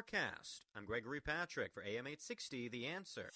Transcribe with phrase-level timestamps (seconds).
[0.00, 0.64] Forecast.
[0.74, 3.30] I'm Gregory Patrick for AM 860 The Answer.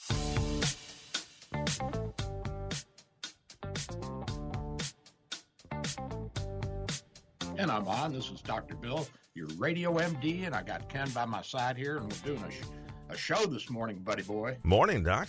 [7.58, 8.14] And I'm on.
[8.14, 8.76] This is Dr.
[8.76, 12.42] Bill, your radio MD, and I got Ken by my side here, and we're doing
[12.42, 12.64] a, sh-
[13.10, 14.56] a show this morning, buddy boy.
[14.62, 15.28] Morning, Doc.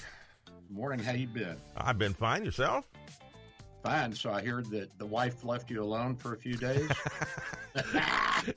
[0.70, 1.58] Morning, how you been?
[1.76, 2.46] I've been fine.
[2.46, 2.88] Yourself?
[3.84, 4.14] Fine.
[4.14, 6.90] So I heard that the wife left you alone for a few days.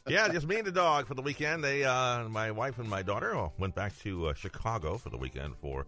[0.08, 1.62] yeah, just me and the dog for the weekend.
[1.64, 5.16] They, uh, my wife and my daughter uh, went back to uh, Chicago for the
[5.16, 5.86] weekend for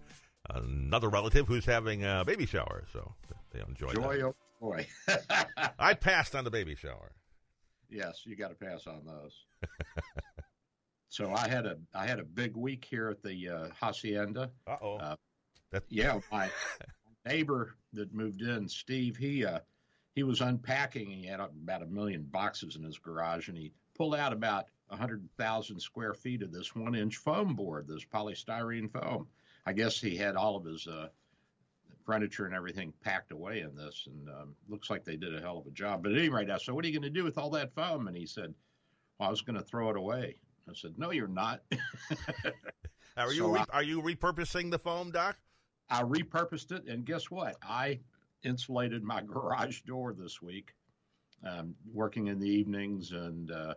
[0.48, 2.84] another relative who's having a baby shower.
[2.92, 3.12] So
[3.52, 4.24] they enjoyed Joy, that.
[4.26, 4.86] oh boy.
[5.78, 7.12] I passed on the baby shower.
[7.88, 9.44] yes, you got to pass on those.
[11.08, 14.50] so I had a I had a big week here at the uh, hacienda.
[14.66, 14.96] Uh-oh.
[14.96, 15.16] Uh,
[15.72, 16.50] That- Yeah, my
[17.26, 19.60] neighbor that moved in, Steve, he uh,
[20.14, 21.12] he was unpacking.
[21.12, 24.66] And he had about a million boxes in his garage, and he pulled out about
[24.90, 29.28] hundred thousand square feet of this one-inch foam board, this polystyrene foam.
[29.64, 31.08] I guess he had all of his uh,
[32.04, 35.58] furniture and everything packed away in this, and um, looks like they did a hell
[35.58, 36.02] of a job.
[36.02, 37.72] But at any rate, I said, "What are you going to do with all that
[37.72, 38.52] foam?" And he said,
[39.20, 40.36] well, "I was going to throw it away."
[40.68, 41.62] I said, "No, you're not."
[43.16, 45.36] Are you So re- I- are you repurposing the foam, Doc?
[45.90, 47.56] I repurposed it, and guess what?
[47.62, 48.00] I
[48.44, 50.74] insulated my garage door this week,
[51.48, 53.74] um, working in the evenings and uh,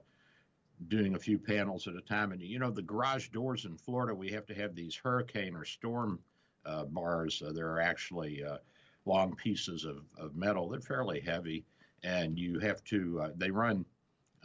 [0.88, 2.31] doing a few panels at a time.
[2.31, 5.66] And you know, the garage doors in Florida, we have to have these hurricane or
[5.66, 6.19] storm
[6.66, 7.41] uh, bars.
[7.45, 8.58] Uh, they're actually uh,
[9.06, 10.69] long pieces of, of metal.
[10.69, 11.66] They're fairly heavy,
[12.03, 13.22] and you have to.
[13.23, 13.86] Uh, they run.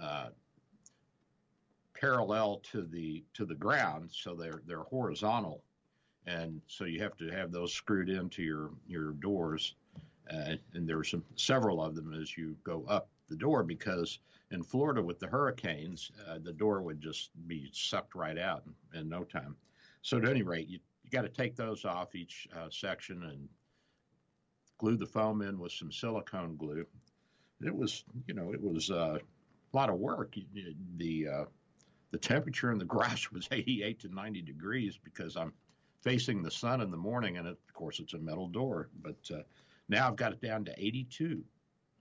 [0.01, 0.29] Uh,
[1.99, 5.65] parallel to the to the ground so they're they're horizontal
[6.27, 9.75] and so you have to have those screwed into your your doors
[10.33, 14.19] uh, and there's some several of them as you go up the door because
[14.51, 18.63] in Florida with the hurricanes uh, the door would just be sucked right out
[18.95, 19.55] in, in no time.
[20.03, 23.49] So at any rate you, you got to take those off each uh, section and
[24.79, 26.87] glue the foam in with some silicone glue.
[27.65, 29.19] It was you know it was uh,
[29.73, 30.35] a lot of work.
[30.97, 31.45] The uh,
[32.11, 35.53] the temperature in the garage was 88 to 90 degrees because I'm
[36.03, 38.89] facing the sun in the morning, and it, of course it's a metal door.
[39.03, 39.43] But uh,
[39.89, 41.43] now I've got it down to 82.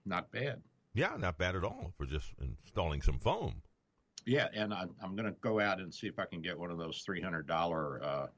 [0.04, 0.62] Not bad.
[0.94, 3.62] Yeah, not bad at all for just installing some foam.
[4.26, 6.70] Yeah, and I, I'm going to go out and see if I can get one
[6.70, 7.50] of those $300
[8.02, 8.28] uh, uh,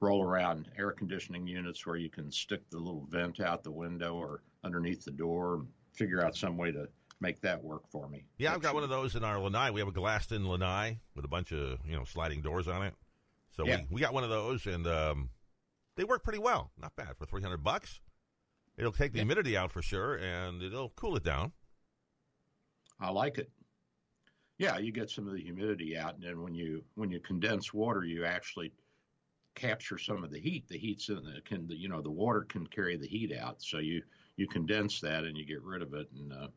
[0.00, 4.14] roll around air conditioning units where you can stick the little vent out the window
[4.14, 6.88] or underneath the door and figure out some way to
[7.20, 8.24] make that work for me.
[8.38, 9.70] Yeah, I've got one of those in our lanai.
[9.70, 12.82] We have a glassed in lanai with a bunch of you know sliding doors on
[12.84, 12.94] it.
[13.56, 13.78] So Yeah.
[13.88, 15.30] we, we got one of those, and um,
[15.96, 16.70] they work pretty well.
[16.80, 18.00] Not bad for three hundred bucks.
[18.76, 21.52] It'll take the humidity out for sure, and it'll cool it down.
[23.00, 23.50] I like it.
[24.58, 27.74] Yeah, you get some of the humidity out, and then when you when you condense
[27.74, 28.72] water, you actually
[29.54, 30.68] capture some of the heat.
[30.68, 33.62] The heat's in the can the, you know the water can carry the heat out,
[33.62, 34.02] so you
[34.36, 36.50] you condense that and you get rid of it, and uh, it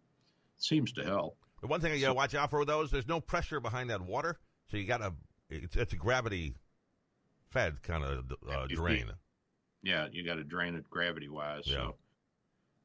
[0.58, 1.38] seems to help.
[1.62, 3.90] The one thing you got to watch out for with those, there's no pressure behind
[3.90, 4.40] that water,
[4.70, 5.14] so you got to.
[5.50, 6.56] It's, it's a gravity
[7.50, 9.12] fed kind of uh, drain.
[9.82, 11.64] Yeah, you got to drain it gravity wise.
[11.66, 11.76] Yeah.
[11.76, 11.96] So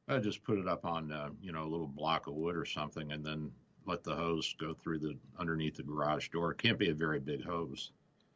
[0.07, 2.65] I just put it up on uh, you know a little block of wood or
[2.65, 3.51] something, and then
[3.85, 6.51] let the hose go through the underneath the garage door.
[6.51, 7.91] It can't be a very big hose.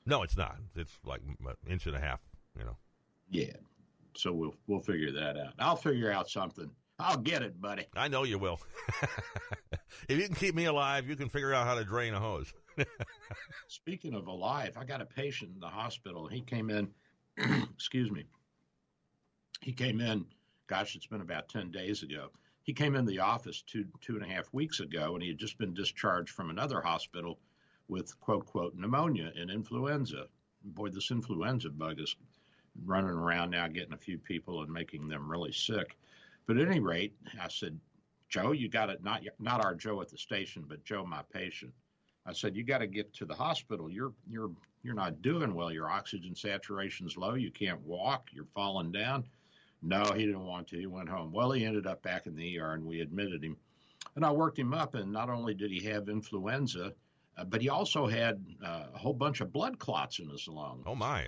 [0.06, 0.58] No, it's not.
[0.76, 2.22] It's like an inch and a half.
[2.58, 2.78] You know.
[3.30, 3.54] Yeah.
[4.16, 5.54] So we'll we'll figure that out.
[5.60, 6.72] I'll figure out something.
[7.00, 7.86] I'll get it, buddy.
[7.96, 8.60] I know you will.
[10.10, 12.52] if you can keep me alive, you can figure out how to drain a hose.
[13.68, 16.28] Speaking of alive, I got a patient in the hospital.
[16.28, 16.90] He came in,
[17.76, 18.26] excuse me.
[19.62, 20.26] He came in,
[20.68, 22.30] gosh, it's been about 10 days ago.
[22.64, 25.38] He came in the office two, two and a half weeks ago, and he had
[25.38, 27.40] just been discharged from another hospital
[27.88, 30.28] with quote, quote, pneumonia and influenza.
[30.64, 32.16] Boy, this influenza bug is
[32.86, 35.98] running around now, getting a few people and making them really sick.
[36.46, 37.80] But at any rate, I said,
[38.30, 39.04] Joe, you got it.
[39.04, 41.74] Not not our Joe at the station, but Joe, my patient.
[42.26, 43.90] I said, you got to get to the hospital.
[43.90, 44.52] You're you're
[44.84, 45.72] you're not doing well.
[45.72, 47.36] Your oxygen saturation's low.
[47.36, 48.30] You can't walk.
[48.34, 49.26] You're falling down.
[49.82, 50.80] No, he didn't want to.
[50.80, 51.32] He went home.
[51.32, 53.58] Well, he ended up back in the ER, and we admitted him.
[54.16, 56.94] And I worked him up, and not only did he have influenza,
[57.38, 60.84] uh, but he also had uh, a whole bunch of blood clots in his lung.
[60.86, 61.28] Oh my!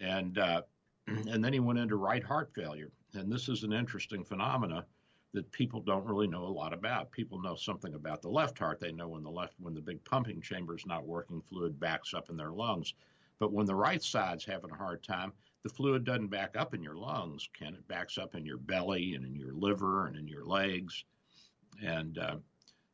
[0.00, 0.62] and uh,
[1.06, 2.90] and then he went into right heart failure.
[3.14, 4.84] And this is an interesting phenomena
[5.32, 7.10] that people don't really know a lot about.
[7.10, 8.80] People know something about the left heart.
[8.80, 12.14] They know when the left when the big pumping chamber is not working, fluid backs
[12.14, 12.94] up in their lungs.
[13.38, 15.32] But when the right side's having a hard time,
[15.64, 17.74] the fluid doesn't back up in your lungs, Ken.
[17.74, 21.04] It backs up in your belly and in your liver and in your legs.
[21.82, 22.36] And uh,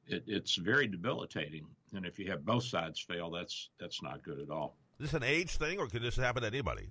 [0.06, 1.66] it, it's very debilitating.
[1.94, 4.76] And if you have both sides fail, that's that's not good at all.
[5.00, 6.90] Is this an age thing, or can this happen to anybody?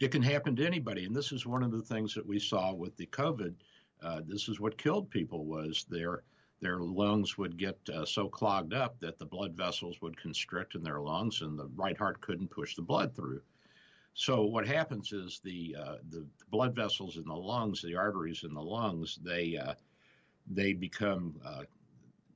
[0.00, 2.74] It can happen to anybody, and this is one of the things that we saw
[2.74, 3.54] with the COVID.
[4.02, 6.24] Uh, this is what killed people was their
[6.60, 10.82] their lungs would get uh, so clogged up that the blood vessels would constrict in
[10.82, 13.40] their lungs, and the right heart couldn't push the blood through.
[14.16, 18.54] So what happens is the uh, the blood vessels in the lungs, the arteries in
[18.54, 19.74] the lungs, they uh,
[20.46, 21.64] they become uh,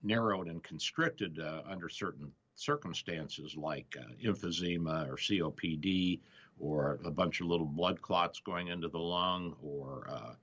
[0.02, 6.18] narrowed and constricted uh, under certain circumstances, like uh, emphysema or COPD,
[6.58, 10.34] or a bunch of little blood clots going into the lung, or uh,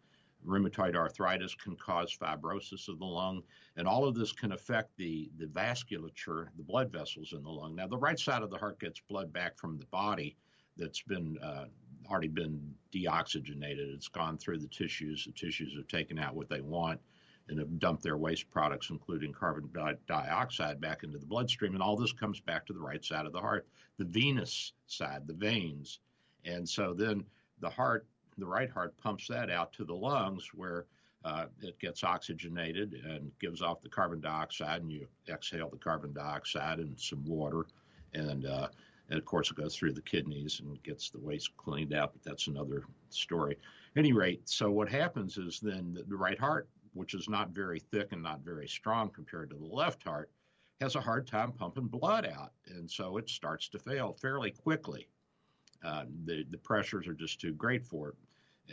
[0.47, 3.43] rheumatoid arthritis can cause fibrosis of the lung,
[3.75, 7.75] and all of this can affect the the vasculature, the blood vessels in the lung.
[7.75, 10.37] Now, the right side of the heart gets blood back from the body
[10.77, 11.65] that's been uh,
[12.09, 13.93] already been deoxygenated.
[13.93, 15.25] It's gone through the tissues.
[15.25, 16.99] The tissues have taken out what they want
[17.47, 19.69] and have dumped their waste products, including carbon
[20.07, 21.73] dioxide, back into the bloodstream.
[21.73, 23.67] And all this comes back to the right side of the heart,
[23.97, 25.99] the venous side, the veins.
[26.43, 27.23] And so then
[27.59, 28.07] the heart,
[28.37, 30.85] the right heart, pumps that out to the lungs where
[31.23, 36.13] uh, it gets oxygenated and gives off the carbon dioxide, and you exhale the carbon
[36.13, 37.65] dioxide and some water.
[38.13, 38.69] And uh,
[39.09, 42.23] and of course, it goes through the kidneys and gets the waste cleaned out, but
[42.23, 43.57] that's another story.
[43.95, 47.79] Any rate, so what happens is then the, the right heart, which is not very
[47.79, 50.31] thick and not very strong compared to the left heart,
[50.81, 52.51] has a hard time pumping blood out.
[52.67, 55.07] And so it starts to fail fairly quickly.
[55.83, 58.15] Uh, the, the pressures are just too great for it.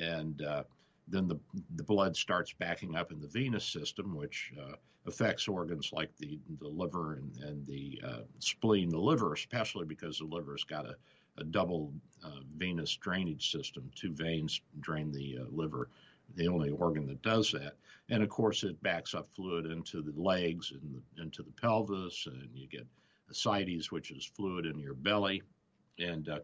[0.03, 0.65] And uh,
[1.13, 1.39] then the,
[1.77, 4.77] the blood starts backing up in the venous system, which uh,
[5.07, 8.89] affects organs like the, the liver and, and the uh, spleen.
[8.89, 10.97] The liver, especially because the liver's got a,
[11.37, 11.93] a double
[12.25, 13.91] uh, venous drainage system.
[13.95, 15.91] Two veins drain the uh, liver,
[16.35, 17.75] the only organ that does that.
[18.09, 22.27] And of course, it backs up fluid into the legs and the, into the pelvis,
[22.27, 22.87] and you get
[23.31, 25.43] ascites, which is fluid in your belly.
[25.99, 26.41] And uh,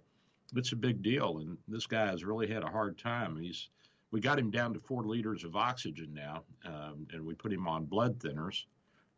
[0.54, 1.38] it's a big deal.
[1.38, 3.36] And this guy has really had a hard time.
[3.36, 3.68] He's
[4.10, 7.68] we got him down to four liters of oxygen now, um, and we put him
[7.68, 8.64] on blood thinners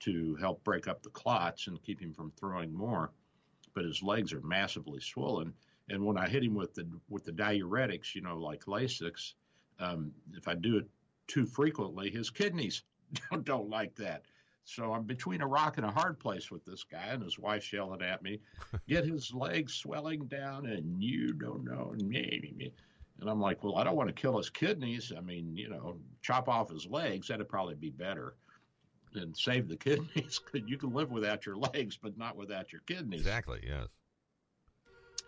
[0.00, 3.12] to help break up the clots and keep him from throwing more.
[3.74, 5.54] But his legs are massively swollen,
[5.88, 9.34] and when I hit him with the with the diuretics, you know, like Lasix,
[9.78, 10.88] um, if I do it
[11.28, 12.82] too frequently, his kidneys
[13.30, 14.22] don't, don't like that.
[14.64, 17.72] So I'm between a rock and a hard place with this guy, and his wife's
[17.72, 18.40] yelling at me,
[18.88, 21.94] "Get his legs swelling down, and you don't know."
[23.20, 25.12] And I'm like, well, I don't want to kill his kidneys.
[25.16, 27.28] I mean, you know, chop off his legs.
[27.28, 28.34] That'd probably be better
[29.14, 30.40] and save the kidneys.
[30.54, 33.20] you can live without your legs, but not without your kidneys.
[33.20, 33.60] Exactly.
[33.66, 33.88] Yes.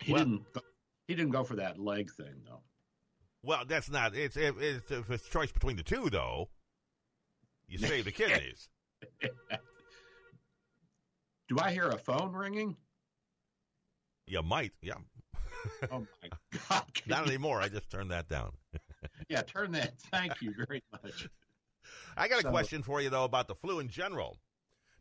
[0.01, 0.53] He well, didn't.
[0.53, 0.61] Go,
[1.07, 2.61] he didn't go for that leg thing, though.
[3.43, 4.15] Well, that's not.
[4.15, 6.49] It's it's, it's a choice between the two, though.
[7.67, 8.69] You save the kidneys.
[11.49, 12.75] Do I hear a phone ringing?
[14.25, 14.71] You might.
[14.81, 14.95] Yeah
[15.91, 16.29] oh my
[16.69, 16.83] God!
[17.05, 17.61] Not anymore.
[17.61, 18.51] I just turned that down.
[19.29, 19.93] yeah, turn that.
[20.11, 21.27] Thank you very much.
[22.15, 24.37] I got a so, question for you though about the flu in general.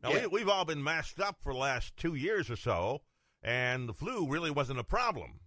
[0.03, 0.23] Now yeah.
[0.23, 3.03] we, we've all been masked up for the last two years or so,
[3.43, 5.41] and the flu really wasn't a problem.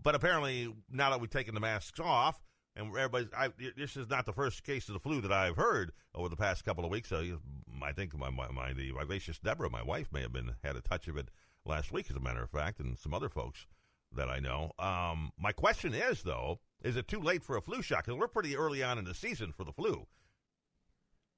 [0.00, 2.40] But apparently, now that we've taken the masks off,
[2.74, 5.92] and everybody's, I, this is not the first case of the flu that I've heard
[6.14, 7.08] over the past couple of weeks.
[7.08, 7.38] So
[7.82, 10.80] I think my, my, my the vivacious Deborah, my wife, may have been had a
[10.80, 11.28] touch of it
[11.64, 13.66] last week, as a matter of fact, and some other folks
[14.14, 14.72] that I know.
[14.78, 18.04] Um, my question is, though, is it too late for a flu shot?
[18.04, 20.06] Because we're pretty early on in the season for the flu.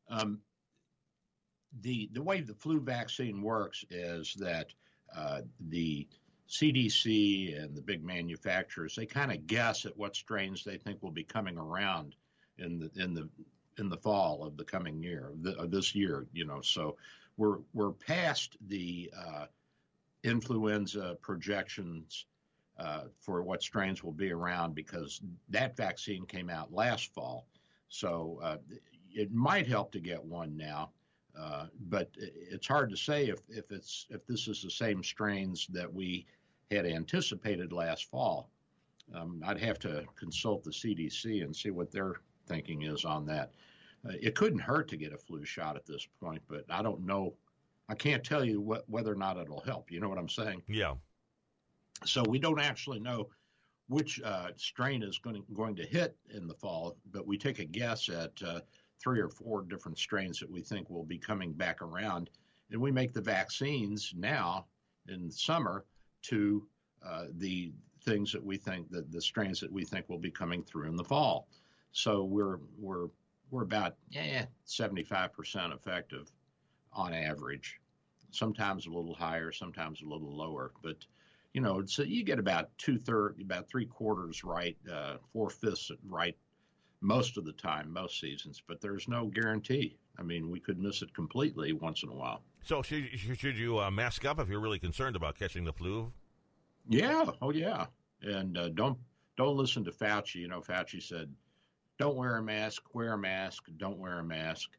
[0.08, 0.40] Um,
[1.80, 4.72] the the way the flu vaccine works is that
[5.14, 6.06] uh, the
[6.48, 11.10] CDC and the big manufacturers they kind of guess at what strains they think will
[11.10, 12.14] be coming around
[12.58, 13.28] in the in the
[13.78, 16.26] in the fall of the coming year, the, this year.
[16.32, 16.96] You know, so
[17.37, 19.46] we're we're past the uh,
[20.24, 22.26] influenza projections
[22.78, 27.46] uh, for what strains will be around because that vaccine came out last fall.
[27.88, 28.56] So uh,
[29.12, 30.90] it might help to get one now,
[31.38, 35.68] uh, but it's hard to say if, if it's if this is the same strains
[35.68, 36.26] that we
[36.70, 38.50] had anticipated last fall.
[39.14, 42.14] Um, I'd have to consult the CDC and see what their
[42.46, 43.52] thinking is on that.
[44.06, 47.06] Uh, it couldn't hurt to get a flu shot at this point, but I don't
[47.06, 47.34] know
[47.88, 49.90] I can't tell you what, whether or not it'll help.
[49.90, 50.62] You know what I'm saying?
[50.68, 50.94] Yeah.
[52.04, 53.28] So we don't actually know
[53.88, 57.58] which uh, strain is going to, going to hit in the fall, but we take
[57.58, 58.60] a guess at uh,
[58.98, 62.30] three or four different strains that we think will be coming back around,
[62.70, 64.66] and we make the vaccines now
[65.08, 65.84] in summer
[66.22, 66.66] to
[67.06, 67.72] uh, the
[68.02, 70.96] things that we think that the strains that we think will be coming through in
[70.96, 71.48] the fall.
[71.92, 73.08] So we're we're
[73.50, 76.32] we're about yeah 75% effective
[76.94, 77.80] on average.
[78.30, 80.96] Sometimes a little higher, sometimes a little lower, but
[81.52, 85.90] you know, so you get about two thirds, about three quarters right, uh, four fifths
[86.08, 86.36] right
[87.00, 88.62] most of the time, most seasons.
[88.66, 89.96] But there's no guarantee.
[90.18, 92.42] I mean, we could miss it completely once in a while.
[92.64, 93.08] So should
[93.38, 96.12] should you uh, mask up if you're really concerned about catching the flu?
[96.88, 97.24] Yeah.
[97.40, 97.86] Oh yeah.
[98.22, 98.98] And uh, don't
[99.36, 100.36] don't listen to Fauci.
[100.36, 101.32] You know, Fauci said,
[101.98, 102.82] "Don't wear a mask.
[102.94, 103.64] Wear a mask.
[103.76, 104.70] Don't wear a mask."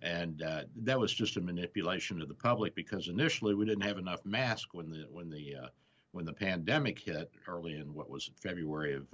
[0.00, 3.98] And uh, that was just a manipulation of the public because initially we didn't have
[3.98, 5.68] enough masks when the when the uh,
[6.12, 9.10] when the pandemic hit early in what was it, February of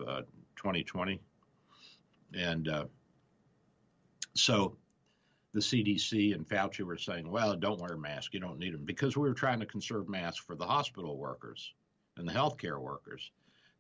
[0.57, 1.19] 2020, uh,
[2.39, 2.85] and uh,
[4.35, 4.77] so
[5.53, 9.17] the CDC and Fauci were saying, "Well, don't wear masks; You don't need them," because
[9.17, 11.73] we were trying to conserve masks for the hospital workers
[12.17, 13.31] and the healthcare workers.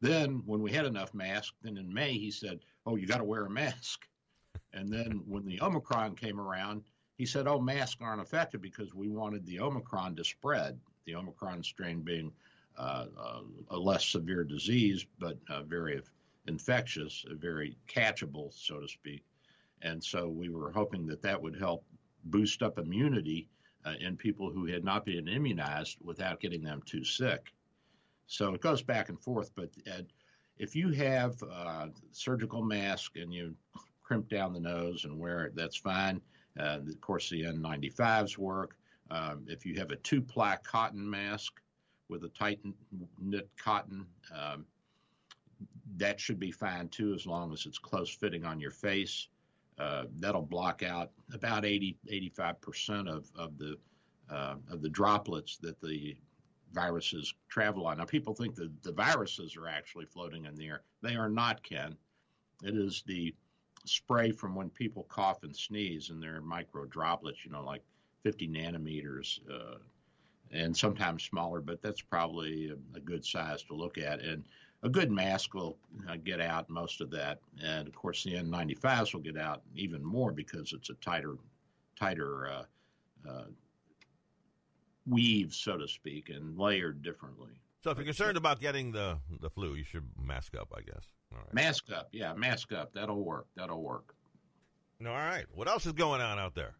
[0.00, 3.24] Then, when we had enough masks, then in May he said, "Oh, you got to
[3.24, 4.06] wear a mask."
[4.72, 6.82] And then when the Omicron came around,
[7.16, 10.78] he said, "Oh, masks aren't effective because we wanted the Omicron to spread.
[11.06, 12.32] The Omicron strain being
[12.76, 13.40] uh, uh,
[13.70, 16.02] a less severe disease, but uh, very
[16.48, 19.22] infectious, very catchable, so to speak.
[19.82, 21.84] And so we were hoping that that would help
[22.24, 23.48] boost up immunity
[23.84, 27.52] uh, in people who had not been immunized without getting them too sick.
[28.26, 29.52] So it goes back and forth.
[29.54, 29.70] But
[30.58, 33.54] if you have a surgical mask and you
[34.02, 36.20] crimp down the nose and wear it, that's fine.
[36.58, 38.76] Uh, of course, the N95s work.
[39.10, 41.60] Um, if you have a two ply cotton mask,
[42.08, 42.60] with a tight
[43.20, 44.06] knit cotton.
[44.34, 44.66] Um,
[45.96, 49.28] that should be fine too, as long as it's close fitting on your face.
[49.78, 53.76] Uh, that'll block out about 80, 85% of, of the
[54.30, 56.16] uh, of the droplets that the
[56.72, 57.98] viruses travel on.
[57.98, 60.82] Now, people think that the viruses are actually floating in the air.
[61.02, 61.94] They are not, Ken.
[62.62, 63.34] It is the
[63.84, 67.82] spray from when people cough and sneeze, and they're micro droplets, you know, like
[68.22, 69.78] 50 nanometers, uh,
[70.50, 74.20] and sometimes smaller, but that's probably a, a good size to look at.
[74.20, 74.44] And
[74.82, 75.76] a good mask will
[76.08, 80.04] uh, get out most of that, and of course the N95s will get out even
[80.04, 81.36] more because it's a tighter,
[81.98, 82.64] tighter uh,
[83.28, 83.44] uh,
[85.06, 87.52] weave, so to speak, and layered differently.
[87.82, 91.04] So if you're concerned about getting the the flu, you should mask up, I guess.
[91.52, 92.92] Mask up, yeah, mask up.
[92.94, 93.46] That'll work.
[93.56, 94.14] That'll work.
[95.06, 95.44] All right.
[95.52, 96.74] What else is going on out there?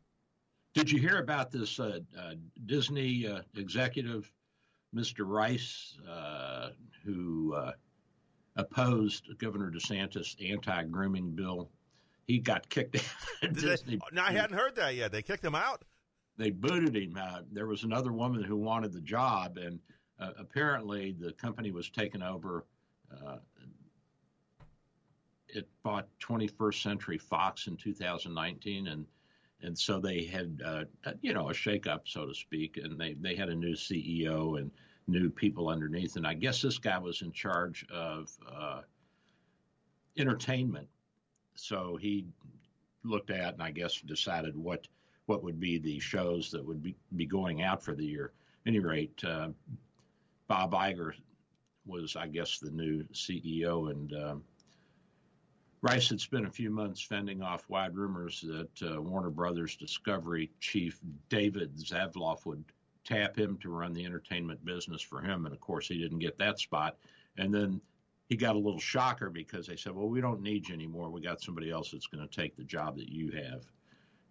[0.75, 2.35] Did you hear about this uh, uh,
[2.67, 4.31] Disney uh, executive,
[4.95, 5.21] Mr.
[5.27, 6.71] Rice, uh,
[7.05, 7.73] who uh,
[8.57, 11.71] opposed Governor DeSantis' anti-grooming bill?
[12.27, 12.97] He got kicked
[13.43, 13.97] out Disney.
[13.97, 15.13] They, no, I hadn't heard that yet.
[15.13, 15.85] They kicked him out.
[16.39, 17.17] They booted him.
[17.17, 17.45] out.
[17.53, 19.79] there was another woman who wanted the job, and
[20.19, 22.65] apparently the company was taken over.
[25.55, 29.07] It bought 21st Century Fox in 2019, and
[29.63, 30.85] and so they had uh,
[31.23, 34.71] you know a shakeup, so to speak, and they they had a new CEO and
[35.07, 38.81] new people underneath, and I guess this guy was in charge of uh,
[40.17, 40.89] entertainment,
[41.55, 42.27] so he
[43.05, 44.87] looked at and I guess decided what
[45.27, 48.33] what would be the shows that would be, be going out for the year.
[48.67, 49.49] At any rate, uh,
[50.49, 51.13] Bob Iger
[51.87, 54.45] was, I guess, the new CEO, and um,
[55.85, 60.51] Rice had spent a few months fending off wide rumors that uh, Warner Brothers Discovery
[60.59, 60.99] chief
[61.29, 62.65] David Zaslav would
[63.05, 65.45] tap him to run the entertainment business for him.
[65.45, 66.97] And of course, he didn't get that spot.
[67.37, 67.83] And then
[68.31, 71.11] he got a little shocker because they said, Well, we don't need you anymore.
[71.11, 73.67] We got somebody else that's going to take the job that you have.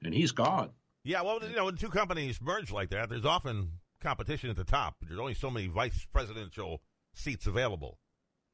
[0.03, 0.71] And he's gone.
[1.03, 4.63] Yeah, well, you know, when two companies merge like that, there's often competition at the
[4.63, 4.95] top.
[5.03, 6.81] There's only so many vice presidential
[7.13, 7.99] seats available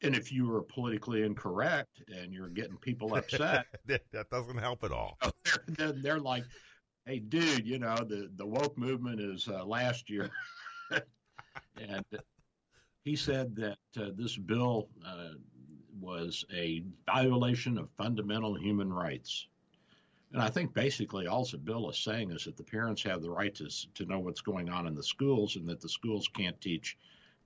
[0.02, 4.92] and if you are politically incorrect and you're getting people upset, that doesn't help at
[4.92, 5.18] all.
[5.68, 6.46] They're, they're, like,
[7.06, 10.30] "Hey, dude, you know the the woke movement is uh, last year,"
[10.92, 12.06] and
[13.04, 15.32] he said that uh, this bill uh,
[16.00, 19.48] was a violation of fundamental human rights.
[20.32, 23.32] And I think basically all the bill is saying is that the parents have the
[23.32, 26.60] right to to know what's going on in the schools, and that the schools can't
[26.62, 26.98] teach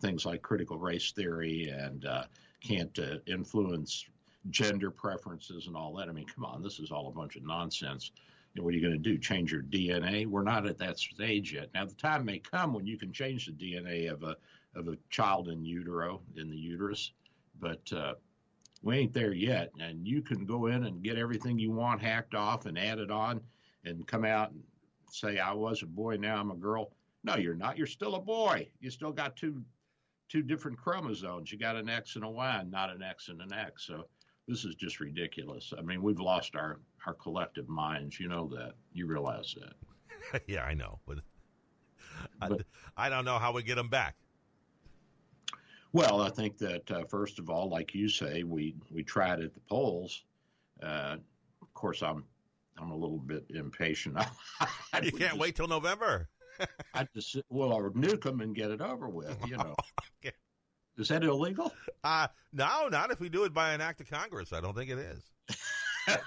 [0.03, 2.25] things like critical race theory and uh,
[2.61, 4.05] can't uh, influence
[4.49, 6.09] gender preferences and all that.
[6.09, 8.11] I mean, come on, this is all a bunch of nonsense.
[8.53, 9.17] You know, what are you going to do?
[9.17, 10.27] Change your DNA?
[10.27, 11.69] We're not at that stage yet.
[11.73, 14.35] Now, the time may come when you can change the DNA of a
[14.75, 17.11] of a child in utero in the uterus,
[17.59, 18.13] but uh,
[18.81, 19.71] we ain't there yet.
[19.79, 23.39] And you can go in and get everything you want hacked off and added on,
[23.85, 24.61] and come out and
[25.09, 26.91] say, "I was a boy, now I'm a girl."
[27.23, 27.77] No, you're not.
[27.77, 28.67] You're still a boy.
[28.81, 29.63] You still got two
[30.33, 31.51] two different chromosomes.
[31.51, 33.85] You got an X and a Y, not an X and an X.
[33.85, 34.05] So
[34.47, 35.71] this is just ridiculous.
[35.77, 38.19] I mean, we've lost our our collective minds.
[38.19, 38.73] You know that.
[38.93, 40.41] You realize that.
[40.47, 41.19] yeah, I know, but,
[42.39, 42.63] but
[42.97, 44.15] I, I don't know how we get them back.
[45.91, 49.53] Well, I think that uh, first of all, like you say, we we tried at
[49.53, 50.23] the polls.
[50.81, 51.17] Uh,
[51.61, 52.23] of course, I'm
[52.79, 54.17] I'm a little bit impatient.
[55.03, 56.27] you can't just, wait till November.
[56.93, 59.37] I just well, or nuke them and get it over with.
[59.47, 59.75] You know.
[60.25, 60.35] okay.
[60.97, 61.73] Is that illegal?
[62.03, 64.53] Uh, no, not if we do it by an act of Congress.
[64.53, 65.31] I don't think it is.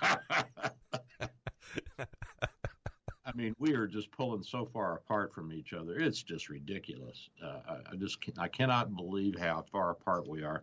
[3.27, 5.99] I mean, we are just pulling so far apart from each other.
[5.99, 7.29] It's just ridiculous.
[7.43, 10.63] Uh, I, I, just I cannot believe how far apart we are.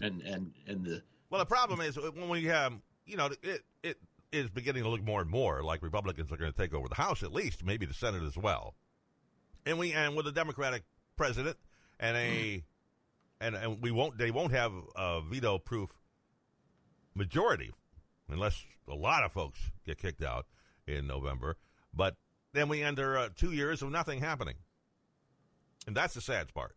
[0.00, 2.74] And and and the well, the problem is when we have
[3.06, 3.98] you know it it
[4.32, 6.94] is beginning to look more and more like Republicans are going to take over the
[6.94, 8.74] House, at least maybe the Senate as well.
[9.64, 10.82] And we and with a Democratic
[11.16, 11.56] president
[12.00, 12.64] and a
[13.40, 15.90] and, and we won't they won't have a veto proof
[17.14, 17.70] majority
[18.28, 20.46] unless a lot of folks get kicked out
[20.86, 21.56] in November.
[21.94, 22.16] But
[22.52, 24.56] then we enter uh, two years of nothing happening,
[25.86, 26.74] and that's the sad part.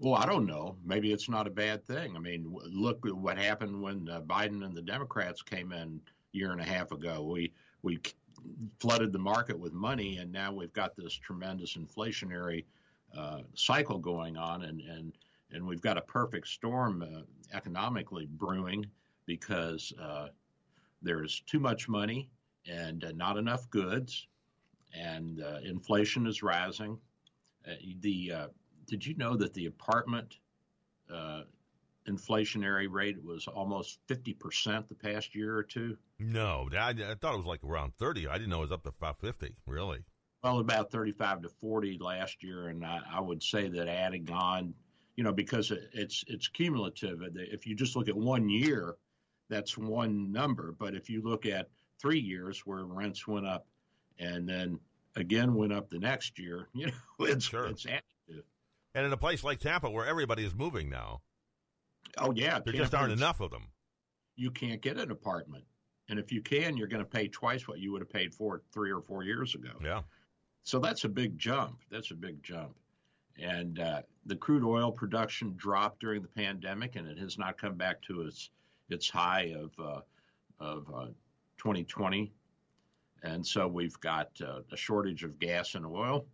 [0.00, 0.76] Well, I don't know.
[0.82, 2.16] Maybe it's not a bad thing.
[2.16, 6.36] I mean, look at what happened when uh, Biden and the Democrats came in a
[6.36, 7.22] year and a half ago.
[7.22, 7.52] We
[7.82, 8.00] we
[8.78, 12.64] flooded the market with money, and now we've got this tremendous inflationary
[13.14, 15.12] uh, cycle going on, and and
[15.52, 17.20] and we've got a perfect storm uh,
[17.54, 18.86] economically brewing
[19.26, 20.28] because uh,
[21.02, 22.30] there's too much money
[22.66, 24.28] and uh, not enough goods,
[24.94, 26.96] and uh, inflation is rising.
[28.00, 28.32] The
[28.90, 30.36] did you know that the apartment
[31.12, 31.42] uh,
[32.08, 35.96] inflationary rate was almost 50% the past year or two?
[36.18, 38.26] No, I, I, thought it was like around 30.
[38.26, 40.00] I didn't know it was up to about 50, really.
[40.42, 44.74] Well, about 35 to 40 last year, and I, I would say that adding on,
[45.14, 47.20] you know, because it, it's it's cumulative.
[47.34, 48.96] If you just look at one year,
[49.50, 50.74] that's one number.
[50.78, 51.68] But if you look at
[52.00, 53.66] three years where rents went up
[54.18, 54.80] and then
[55.14, 57.66] again went up the next year, you know, it's sure.
[57.66, 57.86] it's.
[58.94, 61.20] And in a place like Tampa where everybody is moving now.
[62.18, 63.68] Oh yeah, there just aren't enough of them.
[64.36, 65.64] You can't get an apartment.
[66.08, 68.56] And if you can, you're going to pay twice what you would have paid for
[68.56, 69.70] it three or four years ago.
[69.82, 70.02] Yeah.
[70.64, 71.78] So that's a big jump.
[71.90, 72.74] That's a big jump.
[73.40, 77.74] And uh, the crude oil production dropped during the pandemic, and it has not come
[77.74, 78.50] back to its
[78.88, 80.00] its high of uh,
[80.58, 81.06] of uh,
[81.58, 82.32] 2020.
[83.22, 86.26] And so we've got uh, a shortage of gas and oil,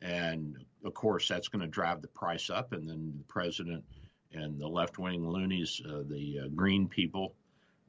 [0.00, 2.72] and of course that's going to drive the price up.
[2.72, 3.84] And then the president
[4.32, 7.34] and the left wing loonies, uh, the uh, green people,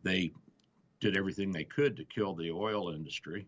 [0.03, 0.31] they
[0.99, 3.47] did everything they could to kill the oil industry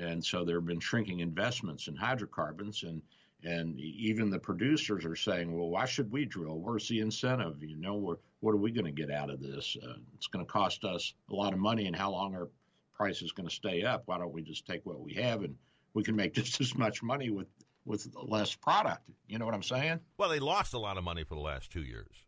[0.00, 3.02] and so there have been shrinking investments in hydrocarbons and
[3.42, 6.58] and even the producers are saying, well, why should we drill?
[6.58, 7.62] Where's the incentive?
[7.62, 9.78] You know, what are we going to get out of this?
[9.82, 12.50] Uh, it's going to cost us a lot of money, and how long our
[12.92, 14.02] price is going to stay up?
[14.04, 15.56] Why don't we just take what we have and
[15.94, 17.46] we can make just as much money with
[17.84, 19.08] with less product?
[19.26, 20.00] You know what I'm saying?
[20.18, 22.26] Well, they lost a lot of money for the last two years.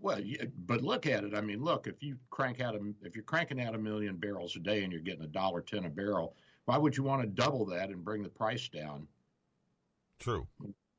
[0.00, 1.34] Well, yeah, but look at it.
[1.34, 4.56] I mean, look if you crank out a, if you're cranking out a million barrels
[4.56, 6.34] a day and you're getting a dollar ten a barrel,
[6.64, 9.06] why would you want to double that and bring the price down?
[10.18, 10.46] True.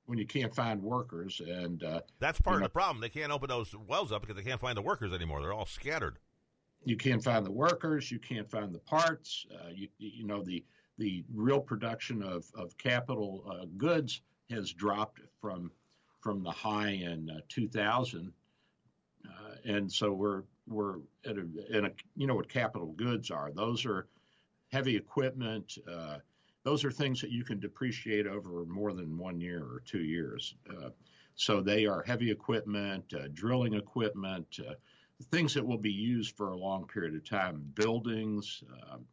[0.06, 3.02] When you can't find workers, and uh, that's part of know, the problem.
[3.02, 5.42] They can't open those wells up because they can't find the workers anymore.
[5.42, 6.20] They're all scattered.
[6.84, 8.12] You can't find the workers.
[8.12, 9.48] You can't find the parts.
[9.52, 10.64] Uh, you you know the
[10.98, 15.72] the real production of of capital uh, goods has dropped from
[16.22, 18.32] from the high in uh, 2000,
[19.26, 19.30] uh,
[19.66, 23.52] and so we're we're at a, in a you know what capital goods are.
[23.52, 24.08] Those are
[24.72, 25.78] heavy equipment.
[25.90, 26.18] Uh,
[26.64, 30.56] those are things that you can depreciate over more than one year or two years.
[30.70, 30.90] Uh,
[31.36, 34.60] so they are heavy equipment, uh, drilling equipment,
[35.32, 37.64] things that will be used for a long period of time.
[37.76, 39.06] Buildings, um,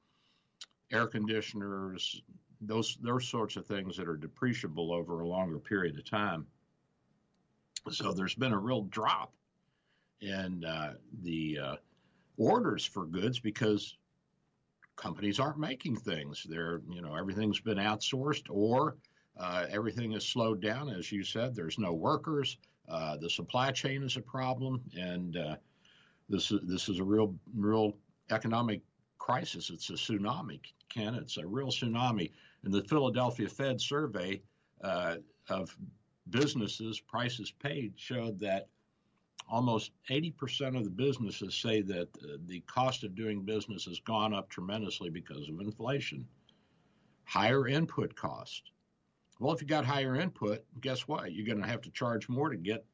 [0.93, 2.23] air conditioners,
[2.61, 6.47] those those sorts of things that are depreciable over a longer period of time.
[7.91, 9.33] So there's been a real drop
[10.21, 11.77] in uh, the uh,
[12.37, 13.97] orders for goods because
[14.97, 16.47] companies aren't making things.
[16.49, 18.97] They're, you know, everything's been outsourced or
[19.39, 20.89] uh, everything is slowed down.
[20.91, 22.59] As you said, there's no workers.
[22.89, 25.57] Uh, the supply chain is a problem, and uh,
[26.29, 27.97] this is this is a real real
[28.31, 28.81] economic
[29.23, 29.71] crisis.
[29.71, 30.59] It's a tsunami,
[30.89, 31.15] Ken.
[31.15, 32.33] It's a real tsunami.
[32.65, 34.43] And the Philadelphia Fed survey
[34.83, 35.17] uh,
[35.49, 35.77] of
[36.31, 38.67] businesses prices paid showed that
[39.49, 44.35] almost 80% of the businesses say that uh, the cost of doing business has gone
[44.35, 46.27] up tremendously because of inflation.
[47.25, 48.73] Higher input cost.
[49.39, 51.33] Well, if you got higher input, guess what?
[51.33, 52.85] You're going to have to charge more to get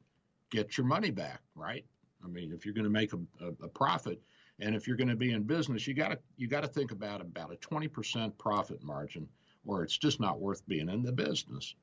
[0.51, 1.85] get your money back, right?
[2.23, 4.21] I mean, if you're going to make a, a, a profit,
[4.59, 6.91] and if you're going to be in business, you got to you got to think
[6.91, 9.27] about about a 20% profit margin,
[9.65, 11.75] or it's just not worth being in the business.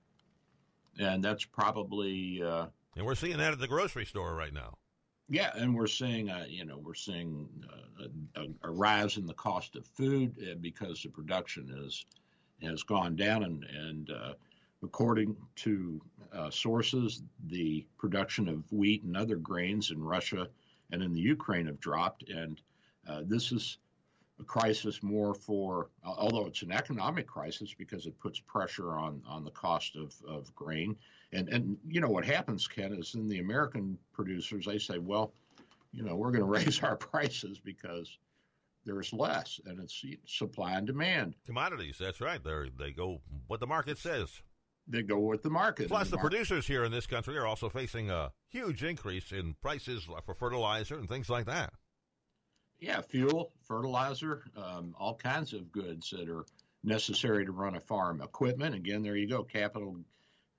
[0.99, 2.43] And that's probably.
[2.43, 4.79] Uh, and we're seeing that at the grocery store right now.
[5.29, 7.49] Yeah, and we're seeing, uh, you know, we're seeing
[8.01, 12.05] uh, a, a, rise in the cost of food uh, because the production is
[12.63, 14.33] has gone down, and and uh,
[14.83, 16.01] according to
[16.33, 20.49] uh, sources, the production of wheat and other grains in Russia
[20.91, 22.61] and in the Ukraine have dropped, and
[23.09, 23.79] uh, this is
[24.39, 29.45] a crisis more for, although it's an economic crisis because it puts pressure on on
[29.45, 30.97] the cost of of grain
[31.33, 35.33] and and you know what happens, Ken, is in the American producers they say, well,
[35.93, 38.19] you know, we're going to raise our prices because
[38.85, 41.35] there's less, and it's supply and demand.
[41.45, 42.43] Commodities, that's right.
[42.43, 44.31] They they go what the market says.
[44.89, 45.89] They go with the market.
[45.89, 49.57] Plus, the, the producers here in this country are also facing a huge increase in
[49.61, 51.73] prices for fertilizer and things like that.
[52.79, 56.45] Yeah, fuel, fertilizer, um, all kinds of goods that are
[56.85, 58.21] necessary to run a farm.
[58.21, 59.43] Equipment, again, there you go.
[59.43, 59.97] Capital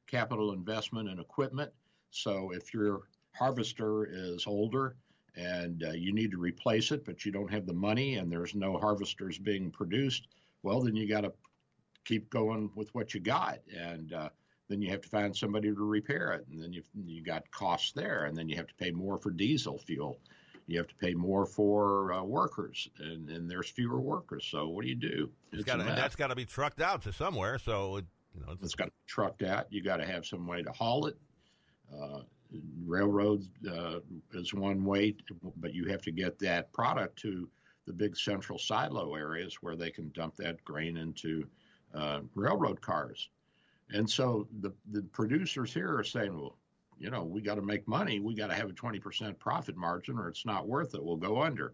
[0.07, 1.71] capital investment in equipment.
[2.11, 3.01] So if your
[3.33, 4.95] harvester is older
[5.35, 8.55] and uh, you need to replace it, but you don't have the money and there's
[8.55, 10.27] no harvesters being produced,
[10.63, 11.33] well, then you got to
[12.05, 13.59] keep going with what you got.
[13.77, 14.29] And uh,
[14.69, 16.47] then you have to find somebody to repair it.
[16.51, 18.25] And then you you got costs there.
[18.25, 20.19] And then you have to pay more for diesel fuel.
[20.67, 24.45] You have to pay more for uh, workers, and, and there's fewer workers.
[24.49, 25.29] So what do you do?
[25.53, 27.57] It's gotta, and that's got to be trucked out to somewhere.
[27.57, 29.67] So it, you know, it's got to be trucked out.
[29.71, 31.17] You got to have some way to haul it.
[31.91, 32.19] Uh,
[32.85, 33.99] railroads uh,
[34.33, 37.49] is one way, to, but you have to get that product to
[37.85, 41.47] the big central silo areas where they can dump that grain into
[41.95, 43.29] uh, railroad cars.
[43.91, 46.57] And so the the producers here are saying, well,
[46.99, 48.19] you know, we got to make money.
[48.19, 51.03] We got to have a 20% profit margin, or it's not worth it.
[51.03, 51.73] We'll go under.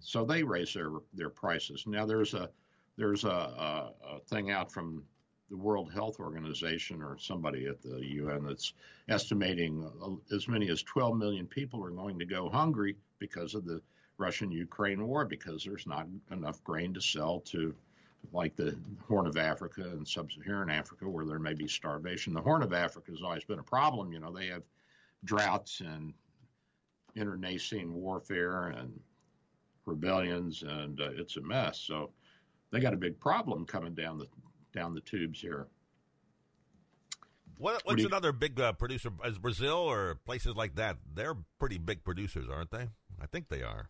[0.00, 1.84] So they raise their their prices.
[1.86, 2.50] Now there's a
[2.96, 5.02] there's a, a, a thing out from
[5.50, 8.74] the World Health Organization or somebody at the UN that's
[9.08, 9.88] estimating
[10.32, 13.80] as many as 12 million people are going to go hungry because of the
[14.18, 17.74] Russian Ukraine war because there's not enough grain to sell to
[18.32, 18.76] like the
[19.06, 22.34] Horn of Africa and Sub-Saharan Africa where there may be starvation.
[22.34, 24.12] The Horn of Africa has always been a problem.
[24.12, 24.62] You know, they have
[25.24, 26.12] droughts and
[27.16, 28.98] internecine warfare and
[29.86, 31.78] rebellions, and uh, it's a mess.
[31.78, 32.10] So
[32.70, 34.26] they got a big problem coming down the
[34.74, 35.66] down the tubes here.
[37.58, 39.10] What, what's another big uh, producer?
[39.24, 40.98] Is Brazil or places like that?
[41.12, 42.88] They're pretty big producers, aren't they?
[43.20, 43.88] I think they are.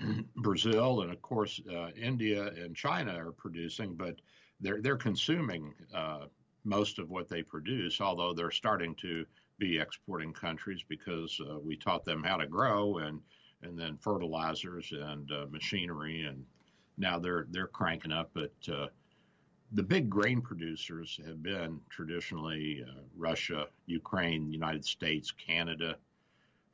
[0.36, 4.16] Brazil and of course uh, India and China are producing, but
[4.60, 6.26] they're they're consuming uh,
[6.64, 8.00] most of what they produce.
[8.00, 9.24] Although they're starting to
[9.58, 13.20] be exporting countries because uh, we taught them how to grow and
[13.62, 16.44] and then fertilizers and uh, machinery, and
[16.96, 18.30] now they're they're cranking up.
[18.34, 18.86] But uh,
[19.72, 25.96] the big grain producers have been traditionally uh, Russia, Ukraine, United States, Canada,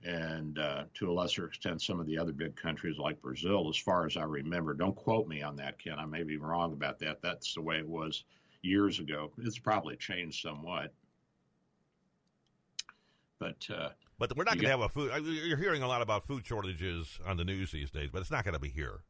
[0.04, 3.76] and uh, to a lesser extent some of the other big countries like Brazil, as
[3.76, 4.74] far as I remember.
[4.74, 5.98] Don't quote me on that, Ken.
[5.98, 7.22] I may be wrong about that.
[7.22, 8.24] That's the way it was
[8.62, 9.32] years ago.
[9.38, 10.92] It's probably changed somewhat.
[13.38, 15.12] But uh, but we're not going to have a food.
[15.24, 18.44] You're hearing a lot about food shortages on the news these days, but it's not
[18.44, 19.00] going to be here.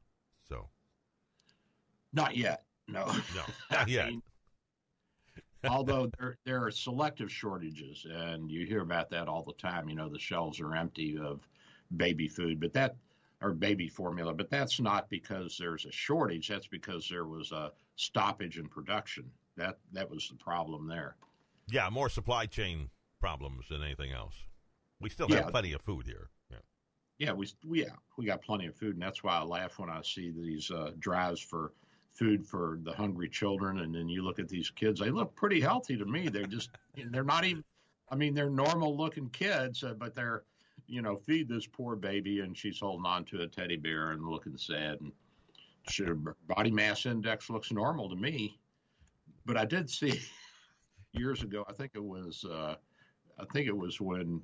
[0.49, 0.69] So,
[2.13, 2.65] not yet.
[2.89, 4.11] No, no, not yet.
[5.69, 9.89] Although there there are selective shortages, and you hear about that all the time.
[9.89, 11.47] You know, the shelves are empty of
[11.97, 12.97] baby food, but that
[13.43, 16.49] or baby formula, but that's not because there's a shortage.
[16.49, 19.31] That's because there was a stoppage in production.
[19.57, 21.17] That that was the problem there.
[21.69, 24.35] Yeah, more supply chain problems than anything else.
[25.01, 25.51] We still have yeah.
[25.51, 26.31] plenty of food here.
[26.51, 26.57] Yeah.
[27.19, 29.91] Yeah, we, we yeah we got plenty of food, and that's why I laugh when
[29.91, 31.73] I see these uh, drives for
[32.17, 35.61] food for the hungry children and then you look at these kids they look pretty
[35.61, 36.29] healthy to me.
[36.29, 36.71] They're just
[37.11, 37.63] they're not even
[38.11, 40.45] i mean they're normal looking kids uh, but they're
[40.87, 44.27] you know feed this poor baby and she's holding on to a teddy bear and
[44.27, 45.13] looking sad and
[45.89, 46.05] she,
[46.49, 48.59] body mass index looks normal to me.
[49.45, 50.21] But i did see
[51.13, 52.77] years ago i think it was uh,
[53.39, 54.41] i think it was when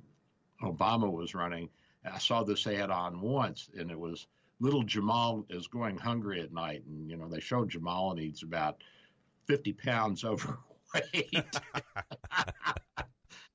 [0.61, 1.69] obama was running
[2.05, 4.27] i saw this ad on once and it was
[4.63, 8.43] little Jamal is going hungry at night, and you know they showed Jamal and he's
[8.43, 8.81] about
[9.45, 11.35] fifty pounds overweight.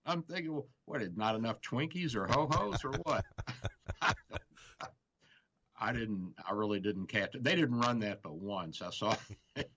[0.05, 1.01] I'm thinking, well, what?
[1.17, 3.25] Not enough Twinkies or ho hos or what?
[5.81, 6.35] I didn't.
[6.47, 7.43] I really didn't catch it.
[7.43, 8.83] They didn't run that but once.
[8.83, 9.15] I saw,
[9.57, 9.71] it,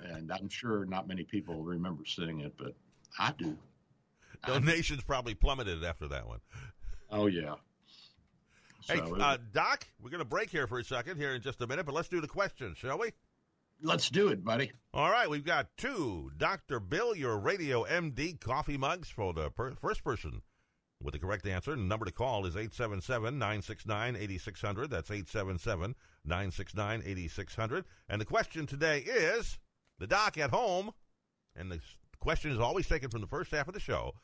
[0.00, 2.74] and I'm sure not many people remember seeing it, but
[3.18, 3.58] I do.
[4.46, 6.40] Donations probably plummeted after that one.
[7.10, 7.56] Oh yeah.
[8.88, 11.66] Hey, uh, Doc, we're going to break here for a second here in just a
[11.66, 13.10] minute, but let's do the questions, shall we?
[13.82, 14.72] Let's do it, buddy.
[14.94, 16.80] All right, we've got two Dr.
[16.80, 20.42] Bill, your Radio MD coffee mugs for the per- first person
[21.02, 21.72] with the correct answer.
[21.72, 24.90] The number to call is 877 969 8600.
[24.90, 25.94] That's 877
[26.24, 27.84] 969 8600.
[28.08, 29.58] And the question today is
[29.98, 30.92] the doc at home,
[31.54, 31.80] and the
[32.20, 34.14] question is always taken from the first half of the show.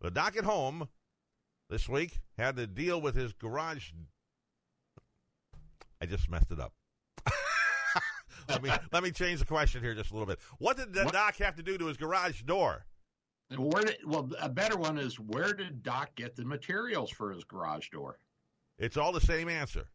[0.00, 0.88] The doc at home
[1.68, 3.90] this week had to deal with his garage.
[6.00, 6.72] I just messed it up.
[8.48, 10.38] let me let me change the question here just a little bit.
[10.58, 11.12] What did the what?
[11.12, 12.84] doc have to do to his garage door?
[13.56, 17.44] Where did, well, a better one is where did Doc get the materials for his
[17.44, 18.18] garage door?
[18.78, 19.86] It's all the same answer.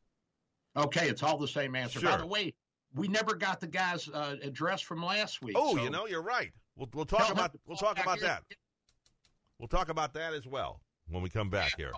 [0.77, 1.99] Okay, it's all the same answer.
[1.99, 2.11] Sure.
[2.11, 2.53] By the way,
[2.93, 5.55] we never got the guy's uh, address from last week.
[5.57, 6.51] Oh, so you know, you're right.
[6.75, 8.43] We'll, we'll talk about we'll talk about that.
[9.57, 10.79] We'll talk about that as well
[11.09, 11.91] when we come back here.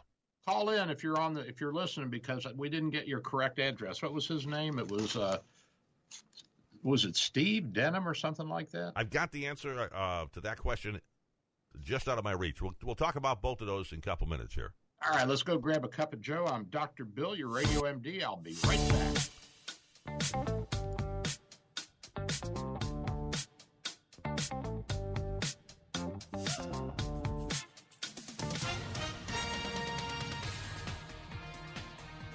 [0.48, 3.60] Call in if you're on the if you're listening because we didn't get your correct
[3.60, 4.02] address.
[4.02, 4.80] What was his name?
[4.80, 5.38] It was uh,
[6.84, 8.94] was it Steve Denham or something like that?
[8.96, 11.00] I've got the answer uh, to that question
[11.80, 12.62] just out of my reach.
[12.62, 14.74] We'll, we'll talk about both of those in a couple minutes here.
[15.06, 16.46] All right, let's go grab a cup of Joe.
[16.46, 17.06] I'm Dr.
[17.06, 18.24] Bill, your radio MD.
[18.24, 21.01] I'll be right back.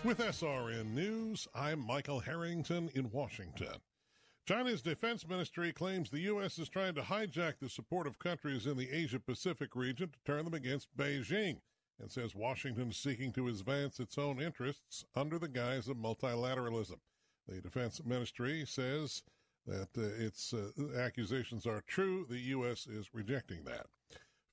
[0.06, 3.80] With SRN News, I'm Michael Harrington in Washington.
[4.46, 6.60] China's defense ministry claims the U.S.
[6.60, 10.44] is trying to hijack the support of countries in the Asia Pacific region to turn
[10.44, 11.56] them against Beijing
[11.98, 17.00] and says Washington is seeking to advance its own interests under the guise of multilateralism.
[17.48, 19.24] The defense ministry says
[19.66, 22.26] that uh, its uh, accusations are true.
[22.30, 22.86] The U.S.
[22.86, 23.86] is rejecting that.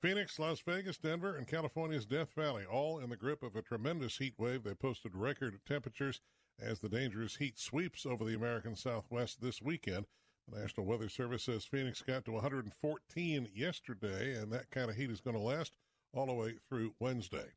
[0.04, 4.18] Phoenix, Las Vegas, Denver, and California's Death Valley, all in the grip of a tremendous
[4.18, 4.62] heat wave.
[4.62, 6.20] They posted record temperatures
[6.60, 10.06] as the dangerous heat sweeps over the American Southwest this weekend.
[10.50, 15.10] The National Weather Service says Phoenix got to 114 yesterday, and that kind of heat
[15.10, 15.78] is going to last
[16.12, 17.54] all the way through Wednesday.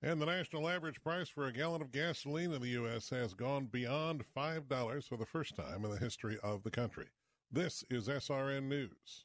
[0.00, 3.10] And the national average price for a gallon of gasoline in the U.S.
[3.10, 7.06] has gone beyond $5 for the first time in the history of the country.
[7.50, 9.24] This is SRN News.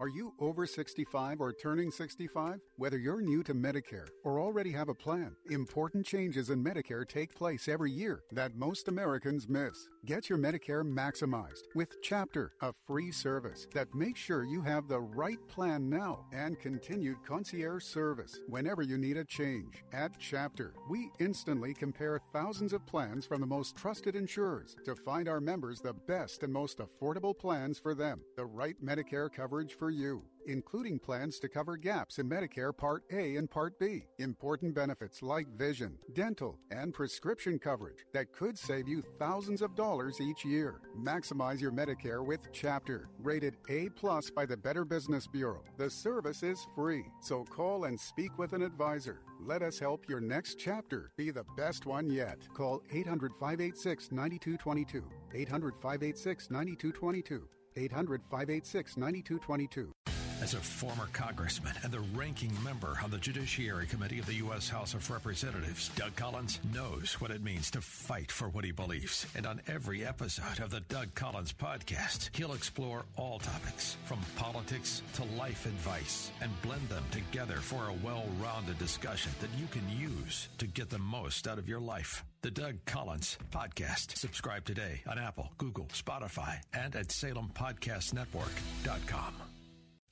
[0.00, 2.60] Are you over 65 or turning 65?
[2.76, 7.34] Whether you're new to Medicare or already have a plan, important changes in Medicare take
[7.34, 9.88] place every year that most Americans miss.
[10.06, 15.00] Get your Medicare maximized with Chapter, a free service that makes sure you have the
[15.00, 19.82] right plan now and continued concierge service whenever you need a change.
[19.92, 25.28] At Chapter, we instantly compare thousands of plans from the most trusted insurers to find
[25.28, 29.87] our members the best and most affordable plans for them, the right Medicare coverage for
[29.88, 34.74] for you, including plans to cover gaps in Medicare Part A and Part B, important
[34.74, 40.44] benefits like vision, dental, and prescription coverage that could save you thousands of dollars each
[40.44, 40.82] year.
[40.94, 45.62] Maximize your Medicare with Chapter, rated A plus by the Better Business Bureau.
[45.78, 49.22] The service is free, so call and speak with an advisor.
[49.40, 52.46] Let us help your next chapter be the best one yet.
[52.52, 55.02] Call 800 586 9222.
[55.32, 57.48] 800 586 9222.
[57.78, 59.92] 800 586 9222.
[60.40, 64.68] As a former congressman and the ranking member on the Judiciary Committee of the U.S.
[64.68, 69.26] House of Representatives, Doug Collins knows what it means to fight for what he believes.
[69.34, 75.02] And on every episode of the Doug Collins podcast, he'll explore all topics from politics
[75.14, 79.88] to life advice and blend them together for a well rounded discussion that you can
[79.90, 82.24] use to get the most out of your life.
[82.40, 84.16] The Doug Collins Podcast.
[84.16, 89.34] Subscribe today on Apple, Google, Spotify, and at SalemPodcastNetwork.com.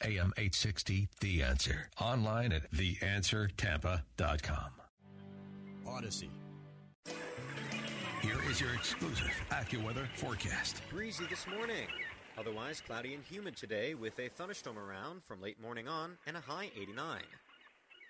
[0.02, 1.88] AM 860, The Answer.
[2.00, 4.70] Online at TheAnswerTampa.com.
[5.86, 6.30] Odyssey.
[8.22, 10.82] Here is your exclusive AccuWeather forecast.
[10.90, 11.86] Breezy this morning.
[12.36, 16.40] Otherwise cloudy and humid today with a thunderstorm around from late morning on and a
[16.40, 17.20] high 89.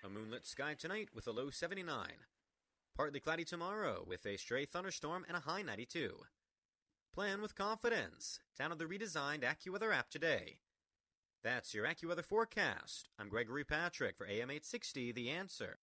[0.03, 2.07] A moonlit sky tonight with a low 79.
[2.97, 6.15] Partly cloudy tomorrow with a stray thunderstorm and a high 92.
[7.13, 8.39] Plan with confidence.
[8.59, 10.57] Download the redesigned AccuWeather app today.
[11.43, 13.09] That's your AccuWeather forecast.
[13.19, 15.77] I'm Gregory Patrick for AM 860 The Answer.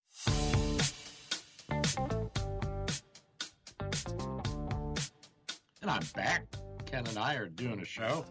[5.80, 6.46] And I'm back.
[6.86, 8.24] Ken and I are doing a show.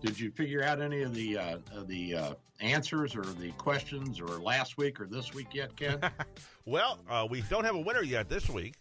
[0.00, 4.20] Did you figure out any of the uh, of the uh, answers or the questions
[4.20, 6.00] or last week or this week yet, Ken?
[6.64, 8.76] well, uh, we don't have a winner yet this week,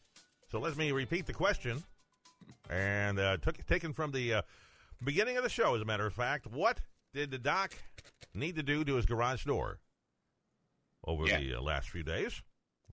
[0.49, 1.84] so let me repeat the question.
[2.69, 4.41] And uh, took taken from the uh,
[5.03, 6.47] beginning of the show, as a matter of fact.
[6.47, 6.79] What
[7.13, 7.73] did the doc
[8.34, 9.79] need to do to his garage door
[11.03, 11.39] over Yeah.
[11.39, 12.41] the uh, last few days?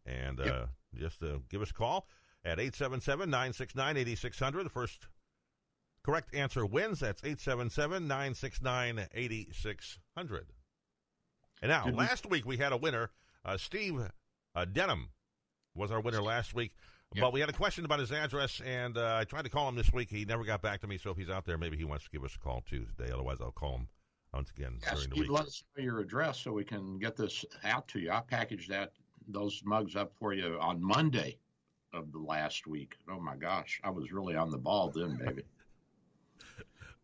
[0.05, 0.69] And uh, Yep.
[0.99, 2.09] just uh, give us a call
[2.45, 4.65] at 877 969 8600.
[4.65, 5.07] The first
[6.07, 7.01] correct answer wins.
[7.01, 10.47] That's 877 969 8600.
[11.63, 13.11] And now, Did we- last week we had a winner.
[13.45, 13.99] Uh, Steve
[14.55, 15.11] uh, Denham
[15.75, 16.73] was our winner last week.
[17.15, 17.23] Yep.
[17.23, 19.77] But we had a question about his address, and uh, I tried to call him
[19.77, 20.11] this week.
[20.11, 20.99] He never got back to me.
[20.99, 23.13] So if he's out there, maybe he wants to give us a call too today.
[23.13, 23.89] Otherwise, I'll call him
[24.35, 25.31] once again Yes, during the you week.
[25.31, 28.11] let us know your address so we can get this out to you.
[28.11, 28.93] I packaged that
[29.29, 31.39] those mugs up for you on Monday
[31.93, 32.97] of the last week.
[33.09, 35.43] Oh my gosh, I was really on the ball then, baby.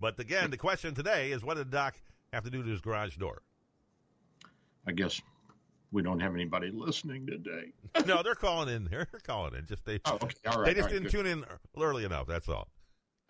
[0.02, 1.94] But again, the question today is what did Doc
[2.32, 3.40] have to do to his garage door?
[4.84, 5.22] I guess
[5.92, 7.72] we don't have anybody listening today.
[8.06, 8.84] no, they're calling in.
[8.90, 9.64] They're calling in.
[9.64, 10.66] Just they, Oh, okay, all right.
[10.66, 11.24] they just right, didn't good.
[11.24, 11.44] tune in
[11.80, 12.26] early enough.
[12.26, 12.66] That's all.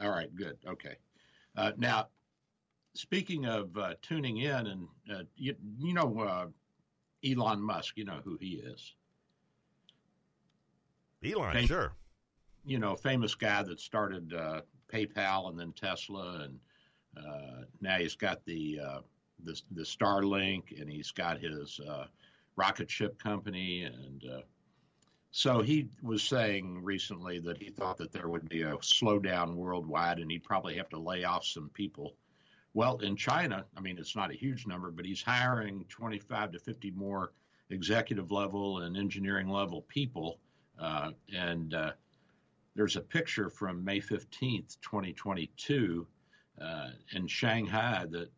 [0.00, 0.56] All right, good.
[0.66, 0.96] Okay.
[1.58, 2.08] Uh, now,
[2.94, 6.46] speaking of uh, tuning in, and uh, you, you know uh,
[7.22, 8.94] Elon Musk, you know who he is.
[11.22, 11.92] Elon, Thank- sure.
[12.64, 16.59] You know, famous guy that started uh, PayPal and then Tesla, and
[17.16, 19.00] uh, now he's got the uh,
[19.44, 22.07] the the Starlink, and he's got his uh,
[22.57, 24.42] rocket ship company, and uh,
[25.31, 30.18] so he was saying recently that he thought that there would be a slowdown worldwide,
[30.18, 32.14] and he'd probably have to lay off some people.
[32.74, 36.59] Well, in China, I mean, it's not a huge number, but he's hiring 25 to
[36.59, 37.33] 50 more
[37.70, 40.38] executive level and engineering level people.
[40.78, 41.92] Uh, and uh,
[42.74, 46.06] there's a picture from May 15th, 2022,
[46.61, 48.30] uh, in Shanghai that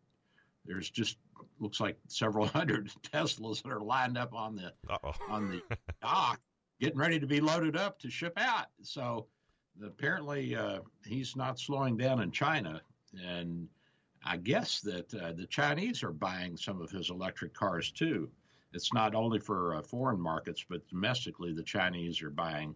[0.65, 1.19] there's just
[1.61, 5.13] looks like several hundred Teslas that are lined up on the Uh-oh.
[5.29, 6.41] on the dock,
[6.81, 8.67] getting ready to be loaded up to ship out.
[8.83, 9.27] So
[9.85, 12.81] apparently, uh, he's not slowing down in China,
[13.25, 13.69] and
[14.25, 18.31] I guess that uh, the Chinese are buying some of his electric cars too.
[18.73, 22.75] It's not only for uh, foreign markets, but domestically, the Chinese are buying.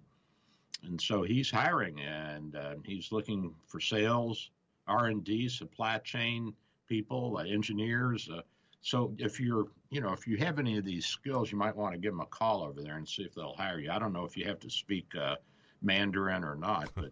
[0.85, 4.51] And so he's hiring, and uh, he's looking for sales,
[4.87, 6.55] R and D, supply chain
[6.87, 8.29] people, uh, engineers.
[8.33, 8.43] Uh,
[8.81, 11.93] so if you're, you know, if you have any of these skills, you might want
[11.95, 13.91] to give them a call over there and see if they'll hire you.
[13.91, 15.35] I don't know if you have to speak uh,
[15.83, 17.11] Mandarin or not, but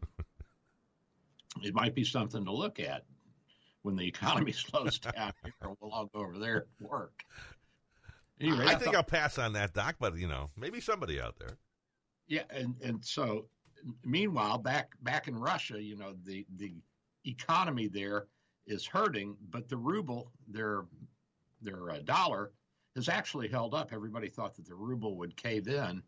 [1.62, 3.05] it might be something to look at
[3.82, 5.53] when the economy slows down here.
[5.80, 7.24] We'll all go over there and work.
[8.40, 9.97] Anyway, I think thought- I'll pass on that, Doc.
[9.99, 11.57] But you know, maybe somebody out there.
[12.28, 13.47] yeah, and and so
[14.05, 16.72] meanwhile, back back in Russia, you know, the the
[17.24, 18.27] economy there
[18.66, 20.85] is hurting, but the ruble, their
[21.62, 22.53] their uh, dollar,
[22.95, 23.93] has actually held up.
[23.93, 26.03] Everybody thought that the ruble would cave in,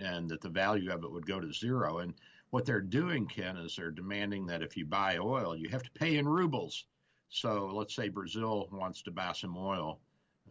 [0.00, 1.98] and that the value of it would go to zero.
[1.98, 2.14] And
[2.50, 5.90] what they're doing, Ken, is they're demanding that if you buy oil, you have to
[5.92, 6.86] pay in rubles.
[7.28, 10.00] So let's say Brazil wants to buy some oil.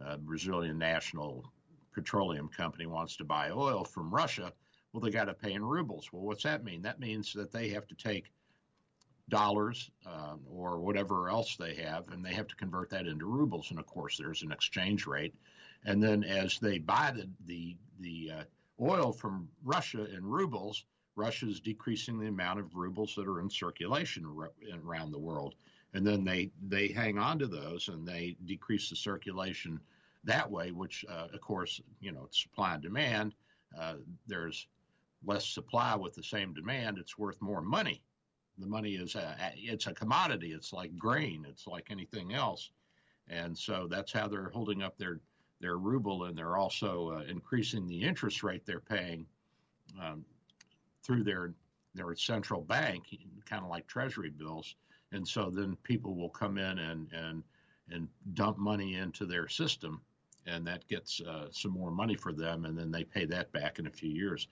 [0.04, 1.44] Uh, Brazilian National
[1.92, 4.52] Petroleum Company wants to buy oil from Russia.
[4.92, 6.12] Well, they got to pay in rubles.
[6.12, 6.82] Well, what's that mean?
[6.82, 8.32] That means that they have to take
[9.28, 13.70] dollars uh, or whatever else they have, and they have to convert that into rubles.
[13.70, 15.34] And of course, there's an exchange rate.
[15.84, 18.44] And then as they buy the the the uh,
[18.80, 20.84] oil from Russia in rubles,
[21.16, 24.24] Russia is decreasing the amount of rubles that are in circulation
[24.84, 25.54] around the world.
[25.94, 29.80] And then they they hang on to those and they decrease the circulation
[30.24, 33.34] that way, which uh, of course you know supply and demand.
[33.78, 33.94] Uh,
[34.26, 34.66] there's
[35.24, 36.98] less supply with the same demand.
[36.98, 38.02] It's worth more money
[38.58, 40.52] the money is a, it's a commodity.
[40.52, 41.46] It's like grain.
[41.48, 42.70] It's like anything else,
[43.28, 45.20] and so that's how they're holding up their
[45.60, 49.26] their ruble, and they're also uh, increasing the interest rate they're paying
[50.00, 50.24] um,
[51.02, 51.54] through their
[51.94, 53.16] their central bank,
[53.46, 54.74] kind of like Treasury bills.
[55.10, 57.42] And so then people will come in and and
[57.90, 60.02] and dump money into their system,
[60.46, 63.78] and that gets uh, some more money for them, and then they pay that back
[63.78, 64.48] in a few years.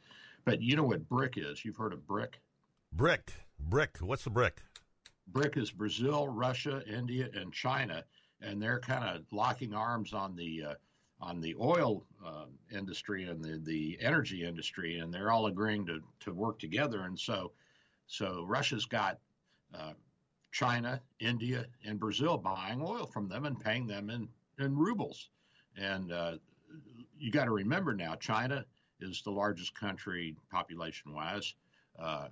[0.47, 1.65] But you know what brick is?
[1.65, 2.41] You've heard of brick?
[2.93, 3.33] Brick.
[3.59, 3.99] Brick.
[4.01, 4.63] What's the brick?
[5.27, 8.05] BRIC is Brazil, Russia, India, and China,
[8.41, 10.75] and they're kind of locking arms on the uh,
[11.21, 16.01] on the oil uh, industry and the, the energy industry, and they're all agreeing to,
[16.21, 17.03] to work together.
[17.03, 17.53] And so,
[18.07, 19.19] so Russia's got
[19.75, 19.95] uh,
[20.53, 24.29] China, India, and Brazil buying oil from them and paying them in,
[24.63, 25.31] in rubles.
[25.75, 26.33] And uh,
[27.19, 28.67] you got to remember now, China
[29.01, 31.55] is the largest country population wise.
[31.99, 32.29] Uh,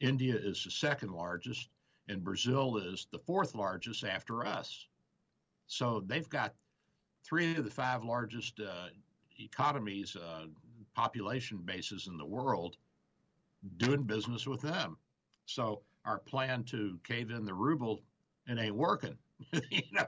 [0.00, 1.68] India is the second largest,
[2.08, 4.86] and Brazil is the fourth largest after us.
[5.66, 6.54] So they've got
[7.24, 8.88] three of the five largest uh,
[9.38, 10.46] economies, uh,
[10.94, 12.76] population bases in the world,
[13.78, 14.96] doing business with them.
[15.46, 18.00] So our plan to cave in the ruble,
[18.46, 19.16] it ain't working.
[19.70, 20.06] you know.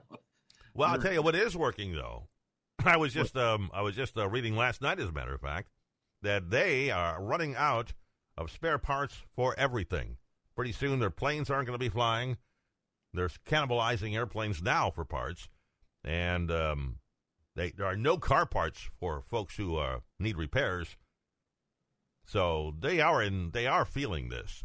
[0.74, 2.28] Well, I'll tell you what is working though.
[2.84, 5.40] I was just um, I was just uh, reading last night, as a matter of
[5.40, 5.68] fact,
[6.24, 7.92] that they are running out
[8.36, 10.16] of spare parts for everything.
[10.56, 12.36] Pretty soon, their planes aren't going to be flying.
[13.12, 15.48] They're cannibalizing airplanes now for parts,
[16.02, 16.96] and um,
[17.54, 20.96] they, there are no car parts for folks who uh, need repairs.
[22.26, 23.50] So they are in.
[23.52, 24.64] They are feeling this.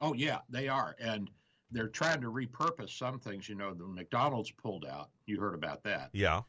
[0.00, 1.30] Oh yeah, they are, and
[1.70, 3.48] they're trying to repurpose some things.
[3.48, 5.10] You know, the McDonald's pulled out.
[5.26, 6.10] You heard about that?
[6.12, 6.42] Yeah,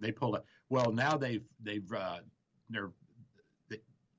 [0.00, 0.44] they pulled out.
[0.70, 2.18] Well, now they've they've uh,
[2.70, 2.90] they're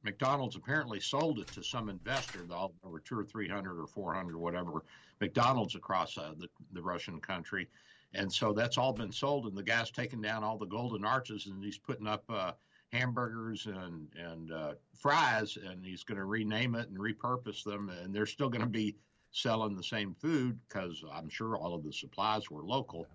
[0.03, 2.39] McDonald's apparently sold it to some investor.
[2.47, 4.83] There were two or three hundred or four hundred, whatever
[5.19, 7.67] McDonald's across uh, the the Russian country,
[8.13, 9.45] and so that's all been sold.
[9.45, 12.53] And the guy's taken down all the golden arches, and he's putting up uh,
[12.91, 18.13] hamburgers and and uh, fries, and he's going to rename it and repurpose them, and
[18.13, 18.95] they're still going to be
[19.31, 23.07] selling the same food because I'm sure all of the supplies were local.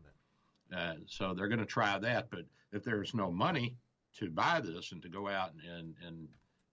[0.74, 3.76] Uh, so they're going to try that, but if there's no money
[4.14, 6.28] to buy this and to go out and and, and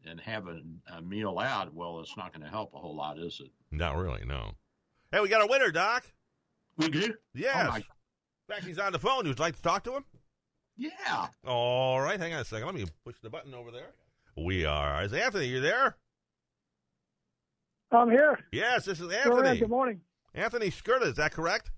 [0.05, 0.61] and have a,
[0.95, 3.51] a meal out, well, it's not going to help a whole lot, is it?
[3.71, 4.53] Not really, no.
[5.11, 6.05] Hey, we got a winner, Doc.
[6.77, 7.13] We do?
[7.33, 7.67] Yes.
[7.67, 7.77] Oh, my...
[7.77, 7.83] In
[8.49, 9.23] fact, he's on the phone.
[9.23, 10.05] You would you like to talk to him?
[10.75, 11.27] Yeah.
[11.45, 12.65] All right, hang on a second.
[12.65, 13.91] Let me push the button over there.
[14.35, 15.03] We are.
[15.03, 15.95] Is Anthony, you there?
[17.91, 18.39] I'm here.
[18.51, 19.59] Yes, this is Anthony.
[19.59, 20.01] Good morning.
[20.33, 21.69] Anthony Skirta, is that correct?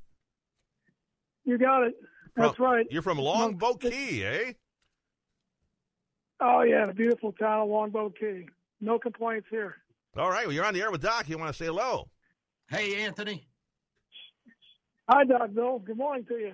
[1.43, 1.95] You got it.
[2.37, 2.87] That's from, right.
[2.89, 4.53] You're from Longboat Key, eh?
[6.47, 8.47] Oh yeah, the beautiful town of Longboat Key.
[8.79, 9.77] No complaints here.
[10.15, 11.27] All right, well you're on the air with Doc.
[11.27, 12.07] You want to say hello?
[12.69, 13.47] Hey, Anthony.
[15.09, 15.79] Hi, Doc Bill.
[15.79, 16.53] Good morning to you.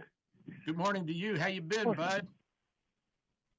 [0.66, 1.38] Good morning to you.
[1.38, 2.26] How you been, bud?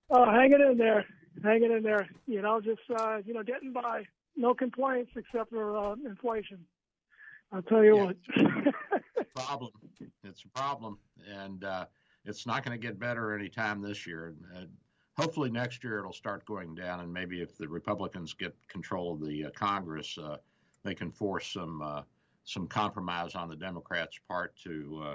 [0.08, 1.04] Oh, hanging in there,
[1.44, 2.08] hanging in there.
[2.26, 4.04] You know, just uh, you know, getting by.
[4.34, 6.64] No complaints except for uh, inflation.
[7.52, 8.04] I'll tell you yeah.
[8.46, 8.74] what.
[9.34, 9.70] problem.
[10.24, 11.84] It's a problem, and uh,
[12.24, 14.34] it's not going to get better anytime this year.
[15.22, 19.20] Hopefully next year it'll start going down, and maybe if the Republicans get control of
[19.20, 20.36] the uh, Congress, uh,
[20.82, 22.02] they can force some uh,
[22.44, 25.14] some compromise on the Democrats' part to uh,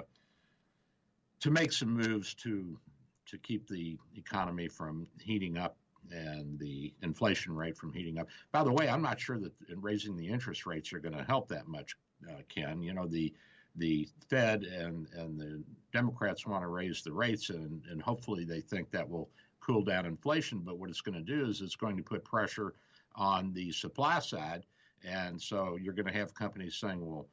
[1.40, 2.78] to make some moves to
[3.26, 5.76] to keep the economy from heating up
[6.10, 8.28] and the inflation rate from heating up.
[8.50, 11.48] By the way, I'm not sure that raising the interest rates are going to help
[11.48, 11.96] that much,
[12.26, 12.80] uh, Ken.
[12.80, 13.34] You know the
[13.76, 18.62] the Fed and and the Democrats want to raise the rates, and and hopefully they
[18.62, 19.28] think that will
[19.68, 20.60] cool down inflation.
[20.64, 22.74] But what it's going to do is it's going to put pressure
[23.14, 24.64] on the supply side.
[25.04, 27.28] And so you're going to have companies saying, well,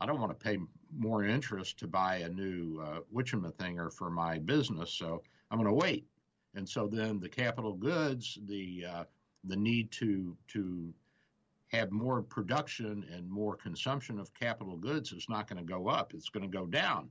[0.00, 0.58] I don't want to pay
[0.96, 5.72] more interest to buy a new uh, Witchemathinger for my business, so I'm going to
[5.72, 6.06] wait.
[6.54, 9.04] And so then the capital goods, the uh,
[9.44, 10.92] the need to to
[11.68, 16.14] have more production and more consumption of capital goods is not going to go up;
[16.14, 17.10] it's going to go down.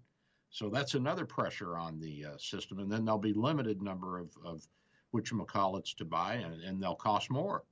[0.49, 2.79] So that's another pressure on the uh, system.
[2.79, 4.65] And then there'll be limited number of, of
[5.13, 7.63] whatchamacallits to buy, and, and they'll cost more.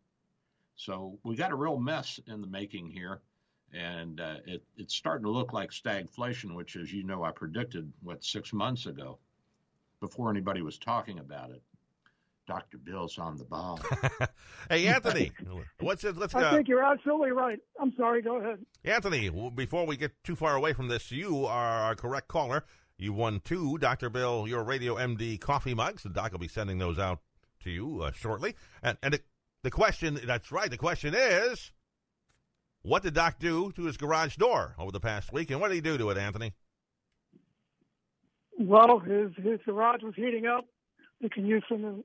[0.76, 3.22] So we got a real mess in the making here.
[3.74, 7.92] And uh, it, it's starting to look like stagflation, which, as you know, I predicted,
[8.04, 9.18] what, six months ago
[10.00, 11.62] before anybody was talking about it.
[12.48, 12.78] Dr.
[12.78, 13.80] Bill's on the ball.
[14.70, 15.32] hey, Anthony,
[15.80, 16.16] what's it?
[16.18, 16.36] Let's.
[16.36, 17.60] I Uh, think you're absolutely right.
[17.80, 18.22] I'm sorry.
[18.22, 18.66] Go ahead.
[18.84, 22.66] Anthony, before we get too far away from this, you are our correct caller.
[22.98, 24.10] You won two Dr.
[24.10, 26.04] Bill, your Radio MD coffee mugs.
[26.04, 27.20] The doc will be sending those out
[27.64, 28.56] to you uh, shortly.
[28.84, 29.22] And, and the,
[29.64, 31.72] the question, that's right, the question is,
[32.84, 35.50] what did Doc do to his garage door over the past week?
[35.52, 36.54] And what did he do to it, Anthony?
[38.58, 40.66] Well, his his garage was heating up.
[41.20, 42.04] You can use some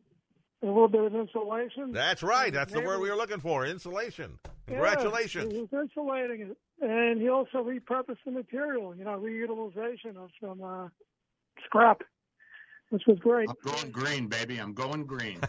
[0.62, 1.92] a little bit of insulation.
[1.92, 2.52] That's right.
[2.52, 3.64] That's the word we were looking for.
[3.64, 4.38] Insulation.
[4.66, 5.52] Congratulations.
[5.52, 8.94] Yeah, he was insulating it, and he also repurposed the material.
[8.94, 10.88] You know, reutilization of some uh,
[11.64, 12.02] scrap,
[12.90, 13.48] which was great.
[13.48, 14.58] I'm going green, baby.
[14.58, 15.40] I'm going green.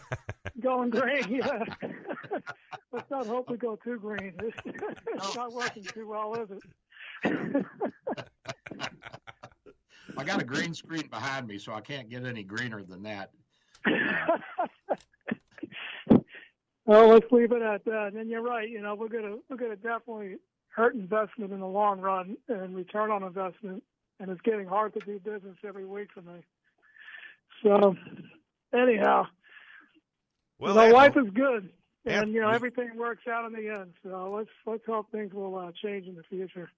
[0.60, 1.64] Going green, yeah.
[2.92, 4.34] Let's not hope we go too green.
[4.66, 6.50] it's not working too well, is
[7.24, 7.66] it?
[10.18, 13.30] I got a green screen behind me, so I can't get any greener than that.
[16.86, 18.12] well, let's leave it at that.
[18.14, 18.68] And you're right.
[18.68, 20.36] You know, we're gonna we're gonna definitely
[20.68, 23.82] hurt investment in the long run and return on investment.
[24.20, 26.42] And it's getting hard to do business every week for me.
[27.62, 27.96] So,
[28.72, 29.26] anyhow,
[30.58, 31.70] well, my Anthony- life is good,
[32.06, 33.94] and you know everything works out in the end.
[34.04, 36.70] So let's let's hope things will uh, change in the future.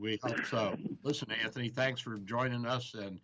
[0.00, 0.76] We hope so.
[1.02, 3.20] Listen, Anthony, thanks for joining us and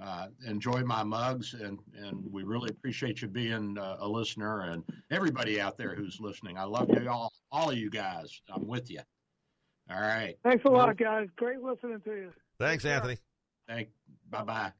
[0.00, 1.54] uh, enjoy my mugs.
[1.54, 6.18] And, and we really appreciate you being uh, a listener and everybody out there who's
[6.20, 6.58] listening.
[6.58, 8.40] I love you all, all of you guys.
[8.54, 9.00] I'm with you.
[9.90, 10.34] All right.
[10.42, 11.28] Thanks a lot, guys.
[11.36, 12.32] Great listening to you.
[12.58, 13.18] Thanks, Anthony.
[13.68, 13.88] Thank.
[14.30, 14.72] Bye bye.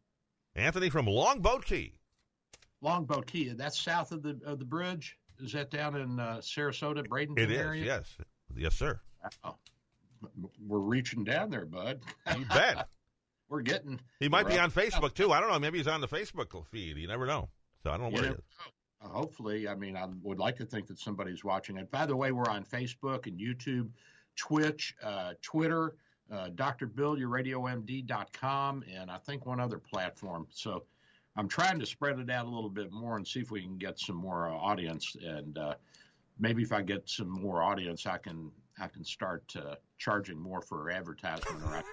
[0.56, 1.92] Anthony from Longboat Key.
[2.80, 3.50] Longboat Key.
[3.50, 5.16] That's south of the of the bridge.
[5.40, 7.84] Is that down in uh, Sarasota, Bradenton It is, area?
[7.84, 8.16] yes.
[8.56, 8.98] Yes, sir.
[9.44, 9.56] Oh,
[10.66, 12.00] we're reaching down there, bud.
[12.36, 12.88] You bet.
[13.49, 14.01] we're getting.
[14.20, 15.32] He might be on Facebook, too.
[15.32, 15.59] I don't know.
[15.59, 16.97] Maybe he's on the Facebook feed.
[16.97, 17.49] You never know.
[17.82, 18.40] So I don't know where he is.
[19.03, 21.90] Uh, Hopefully, I mean, I would like to think that somebody's watching it.
[21.90, 23.90] By the way, we're on Facebook and YouTube,
[24.36, 25.97] Twitch, uh, Twitter,
[26.32, 30.47] uh, drbillyourradiomd.com, and I think one other platform.
[30.51, 30.84] So
[31.36, 33.78] I'm trying to spread it out a little bit more and see if we can
[33.78, 35.14] get some more uh, audience.
[35.22, 35.74] And uh,
[36.38, 40.61] maybe if I get some more audience, I can I can start uh, charging more
[40.61, 41.62] for advertisement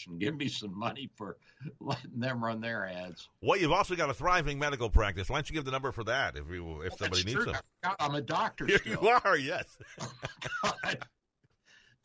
[0.06, 1.36] and give me some money for
[1.80, 3.28] letting them run their ads.
[3.42, 5.28] Well, you've also got a thriving medical practice.
[5.28, 7.44] Why don't you give the number for that if you if somebody needs true.
[7.44, 8.98] forgot I'm a doctor Here still.
[9.02, 9.78] you are, yes.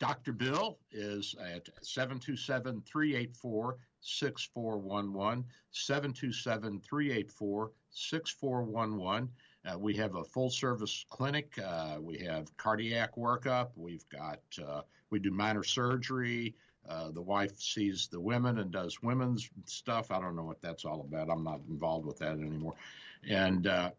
[0.00, 0.32] Dr.
[0.32, 5.44] Bill is at 727 384 6411.
[5.70, 9.28] 727 384 6411.
[9.68, 11.58] Uh, We have a full service clinic.
[11.58, 13.70] Uh, we have cardiac workup.
[13.74, 16.54] We've got, uh, we do minor surgery.
[16.88, 20.10] Uh, the wife sees the women and does women's stuff.
[20.10, 21.30] I don't know what that's all about.
[21.30, 22.74] I'm not involved with that anymore.
[23.28, 23.90] And uh,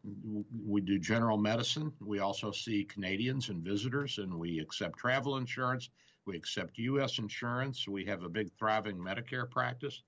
[0.65, 1.91] we do general medicine.
[1.99, 5.89] We also see Canadians and visitors, and we accept travel insurance.
[6.25, 7.19] We accept U.S.
[7.19, 7.87] insurance.
[7.87, 10.01] We have a big, thriving Medicare practice.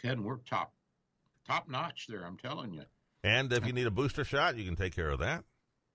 [0.00, 0.72] Ken, we're top,
[1.46, 2.24] top notch there.
[2.24, 2.82] I'm telling you.
[3.22, 5.44] And if you need a booster shot, you can take care of that.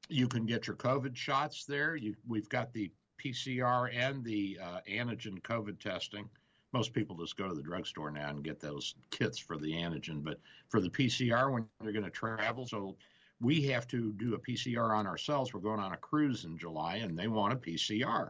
[0.10, 1.96] You can get your COVID shots there.
[1.96, 2.92] You, we've got the
[3.24, 6.30] PCR and the uh, antigen COVID testing.
[6.74, 10.24] Most people just go to the drugstore now and get those kits for the antigen.
[10.24, 12.96] But for the PCR, when you're going to travel, so
[13.42, 15.54] we have to do a PCR on ourselves.
[15.54, 18.30] We're going on a cruise in July, and they want a PCR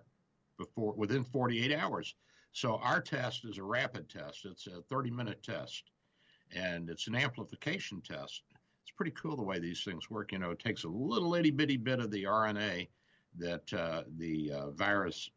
[0.58, 2.16] before within 48 hours.
[2.54, 4.46] So our test is a rapid test.
[4.46, 5.84] It's a 30 minute test,
[6.56, 8.44] and it's an amplification test.
[8.82, 10.32] It's pretty cool the way these things work.
[10.32, 12.88] You know, it takes a little itty bitty bit of the RNA
[13.38, 15.30] that uh, the uh, virus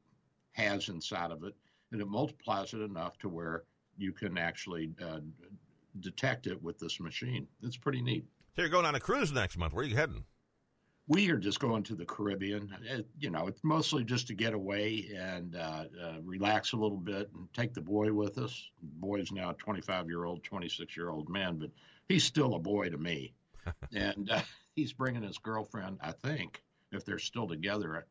[0.52, 1.54] has inside of it,
[1.92, 3.64] and it multiplies it enough to where
[3.96, 5.20] you can actually uh,
[6.00, 7.46] detect it with this machine.
[7.62, 8.24] It's pretty neat.
[8.56, 9.72] So you're going on a cruise next month.
[9.72, 10.24] Where are you heading?
[11.06, 12.74] We are just going to the Caribbean.
[12.82, 16.96] It, you know, it's mostly just to get away and uh, uh, relax a little
[16.96, 18.70] bit and take the boy with us.
[18.80, 21.70] The boy's now a 25 year old, 26 year old man, but
[22.08, 23.34] he's still a boy to me.
[23.94, 24.40] and uh,
[24.74, 26.62] he's bringing his girlfriend, I think,
[26.94, 28.06] if they're still together.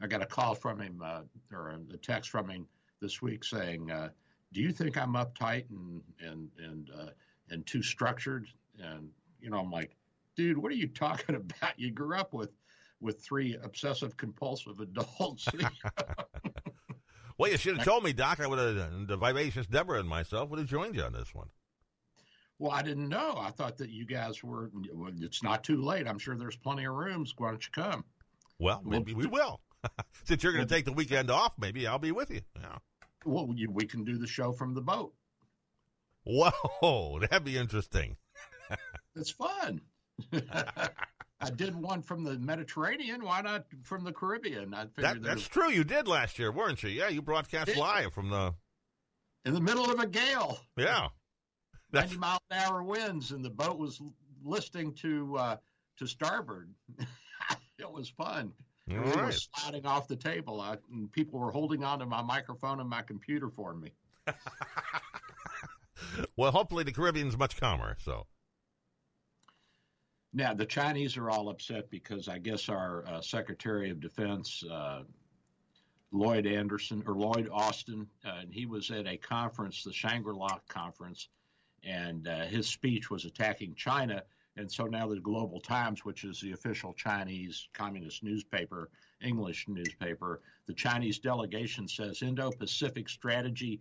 [0.00, 1.22] I got a call from him uh,
[1.52, 2.66] or a text from him
[3.00, 4.10] this week saying, uh,
[4.52, 7.10] "Do you think I'm uptight and and and uh,
[7.50, 8.46] and too structured?"
[8.78, 9.08] And
[9.40, 9.96] you know, I'm like,
[10.36, 11.78] dude, what are you talking about?
[11.78, 12.50] You grew up with
[13.00, 15.48] with three obsessive compulsive adults.
[17.36, 18.40] Well, you should have told me, Doc.
[18.40, 21.48] I would have, the vivacious Deborah and myself would have joined you on this one.
[22.58, 23.34] Well, I didn't know.
[23.36, 24.70] I thought that you guys were.
[24.92, 26.06] Well, it's not too late.
[26.06, 27.34] I'm sure there's plenty of rooms.
[27.36, 28.04] Why don't you come?
[28.64, 29.60] Well, maybe we will.
[30.24, 32.40] Since you're going to take the weekend off, maybe I'll be with you.
[32.58, 32.78] Yeah.
[33.26, 35.12] Well, we can do the show from the boat.
[36.24, 38.16] Whoa, that'd be interesting.
[39.16, 39.82] it's fun.
[40.32, 43.22] I did one from the Mediterranean.
[43.22, 44.72] Why not from the Caribbean?
[44.72, 45.48] I that, that's was...
[45.48, 45.68] true.
[45.68, 46.88] You did last year, weren't you?
[46.88, 48.54] Yeah, you broadcast live from the
[49.44, 50.58] in the middle of a gale.
[50.78, 51.08] Yeah,
[51.92, 54.00] ninety mile an hour winds, and the boat was
[54.42, 55.56] listing to uh,
[55.98, 56.72] to starboard.
[57.84, 58.52] It was fun.
[58.90, 59.24] All we right.
[59.26, 63.02] were sliding off the table, I, and people were holding onto my microphone and my
[63.02, 63.92] computer for me.
[66.36, 67.96] well, hopefully the Caribbean's much calmer.
[68.00, 68.26] So
[70.32, 74.62] now the Chinese are all upset because I guess our uh, Secretary of Defense.
[74.70, 75.02] Uh,
[76.14, 80.60] Lloyd Anderson or Lloyd Austin, uh, and he was at a conference, the Shangri La
[80.68, 81.28] conference,
[81.82, 84.22] and uh, his speech was attacking China.
[84.56, 88.88] And so now the Global Times, which is the official Chinese communist newspaper,
[89.20, 93.80] English newspaper, the Chinese delegation says Indo Pacific strategy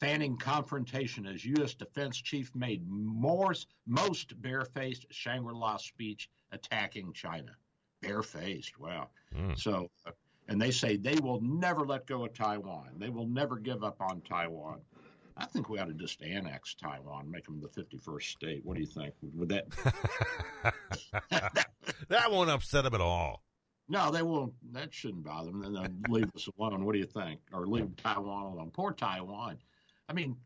[0.00, 1.74] fanning confrontation as U.S.
[1.74, 3.54] defense chief made more,
[3.86, 7.54] most barefaced Shangri La speech attacking China.
[8.00, 9.08] Barefaced, wow.
[9.36, 9.58] Mm.
[9.58, 10.12] So, uh,
[10.48, 12.88] and they say they will never let go of Taiwan.
[12.96, 14.80] They will never give up on Taiwan.
[15.40, 18.60] I think we ought to just annex Taiwan, make them the 51st state.
[18.62, 19.14] What do you think?
[19.22, 19.64] Would that?
[22.08, 23.42] that won't upset them at all.
[23.88, 24.52] No, they won't.
[24.72, 25.62] That shouldn't bother them.
[25.62, 26.84] Then they'll leave us alone.
[26.84, 27.40] What do you think?
[27.52, 28.70] Or leave Taiwan alone.
[28.70, 29.56] Poor Taiwan.
[30.10, 30.36] I mean,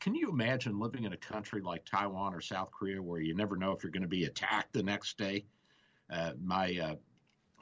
[0.00, 3.56] can you imagine living in a country like Taiwan or South Korea where you never
[3.56, 5.44] know if you're going to be attacked the next day?
[6.10, 6.94] Uh, my uh,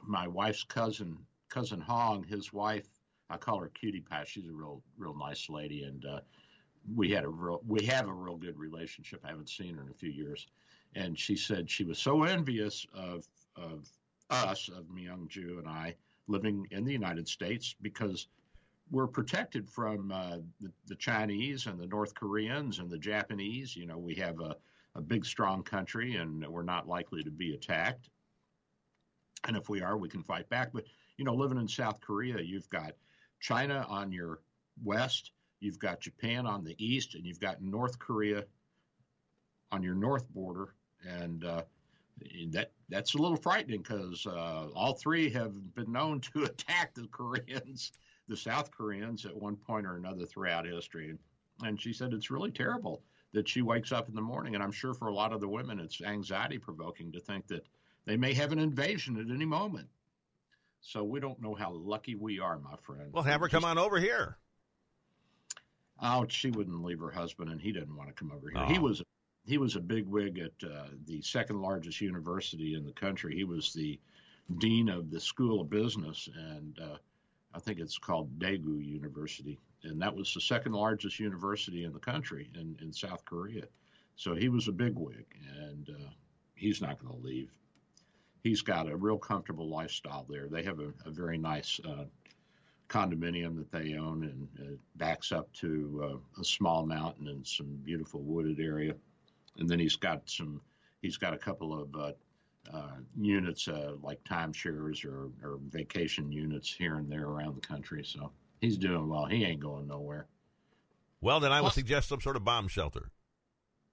[0.05, 1.17] my wife's cousin,
[1.49, 2.87] cousin Hong, his wife,
[3.29, 4.25] I call her Cutie Pie.
[4.27, 6.19] She's a real real nice lady, and uh,
[6.95, 9.21] we had a real we have a real good relationship.
[9.23, 10.47] I haven't seen her in a few years,
[10.95, 13.87] and she said she was so envious of of
[14.29, 15.95] us, of Myung Ju and I,
[16.27, 18.27] living in the United States because
[18.91, 23.75] we're protected from uh, the, the, Chinese and the North Koreans and the Japanese.
[23.75, 24.55] You know, we have a,
[24.95, 28.09] a big, strong country, and we're not likely to be attacked.
[29.47, 30.71] And if we are, we can fight back.
[30.73, 30.85] But
[31.17, 32.93] you know, living in South Korea, you've got
[33.39, 34.39] China on your
[34.83, 35.31] west
[35.63, 38.43] You've got Japan on the east, and you've got North Korea
[39.71, 40.75] on your north border,
[41.07, 41.63] and uh,
[42.49, 47.07] that that's a little frightening because uh, all three have been known to attack the
[47.07, 47.93] Koreans,
[48.27, 51.15] the South Koreans, at one point or another throughout history.
[51.63, 53.01] And she said it's really terrible
[53.31, 55.49] that she wakes up in the morning, and I'm sure for a lot of the
[55.49, 57.65] women, it's anxiety provoking to think that
[58.05, 59.87] they may have an invasion at any moment.
[60.81, 63.13] So we don't know how lucky we are, my friend.
[63.13, 64.37] Well, have her come on over here.
[66.01, 68.61] Oh, she wouldn't leave her husband, and he didn't want to come over here.
[68.61, 68.65] Oh.
[68.65, 69.01] He was
[69.45, 73.35] he was a big wig at uh, the second largest university in the country.
[73.35, 73.99] He was the
[74.57, 76.97] dean of the School of Business, and uh,
[77.53, 81.99] I think it's called Daegu University, and that was the second largest university in the
[81.99, 83.65] country in, in South Korea.
[84.15, 85.25] So he was a big wig,
[85.59, 86.09] and uh,
[86.55, 87.51] he's not going to leave.
[88.43, 90.47] He's got a real comfortable lifestyle there.
[90.47, 92.05] They have a, a very nice uh,
[92.93, 97.79] condominium that they own, and it backs up to uh, a small mountain and some
[97.83, 98.93] beautiful wooded area.
[99.57, 100.61] And then he's got some,
[101.01, 102.11] he's got a couple of uh,
[102.71, 108.03] uh, units uh, like timeshares or, or vacation units here and there around the country.
[108.05, 108.31] So
[108.61, 109.25] he's doing well.
[109.25, 110.27] He ain't going nowhere.
[111.19, 113.09] Well, then I would suggest some sort of bomb shelter.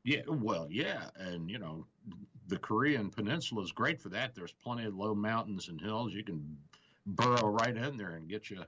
[0.03, 1.86] Yeah, well, yeah, and you know,
[2.48, 4.34] the Korean Peninsula is great for that.
[4.34, 6.12] There's plenty of low mountains and hills.
[6.12, 6.57] You can
[7.07, 8.64] burrow right in there and get you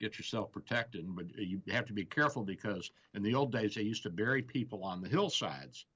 [0.00, 1.04] get yourself protected.
[1.08, 4.42] But you have to be careful because in the old days they used to bury
[4.42, 5.86] people on the hillsides.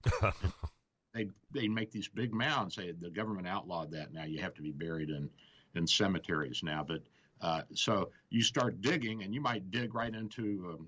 [1.14, 2.76] they they make these big mounds.
[2.76, 4.12] They, the government outlawed that.
[4.12, 5.28] Now you have to be buried in
[5.74, 6.84] in cemeteries now.
[6.86, 7.02] But
[7.40, 10.86] uh, so you start digging, and you might dig right into um,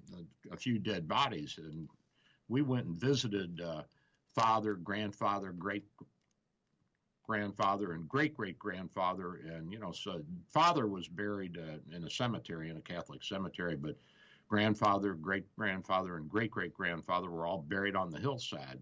[0.51, 1.59] a, a, few dead bodies.
[1.59, 1.89] And
[2.49, 3.83] we went and visited uh,
[4.35, 5.85] father, grandfather, great
[7.23, 12.11] grandfather and great great grandfather, and you know, so father was buried uh, in a
[12.11, 13.97] cemetery in a Catholic cemetery, but
[14.49, 18.81] grandfather, great grandfather, and great great grandfather were all buried on the hillside.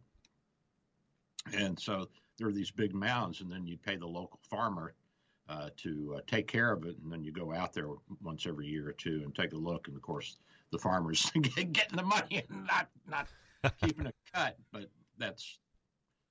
[1.55, 4.95] And so there are these big mounds, and then you pay the local farmer
[5.49, 7.89] uh, to uh, take care of it, and then you go out there
[8.23, 9.89] once every year or two and take a look.
[9.89, 10.39] And of course,
[10.71, 13.29] the farmers getting the money and not not
[13.83, 14.89] keeping a cut, but
[15.19, 15.59] that's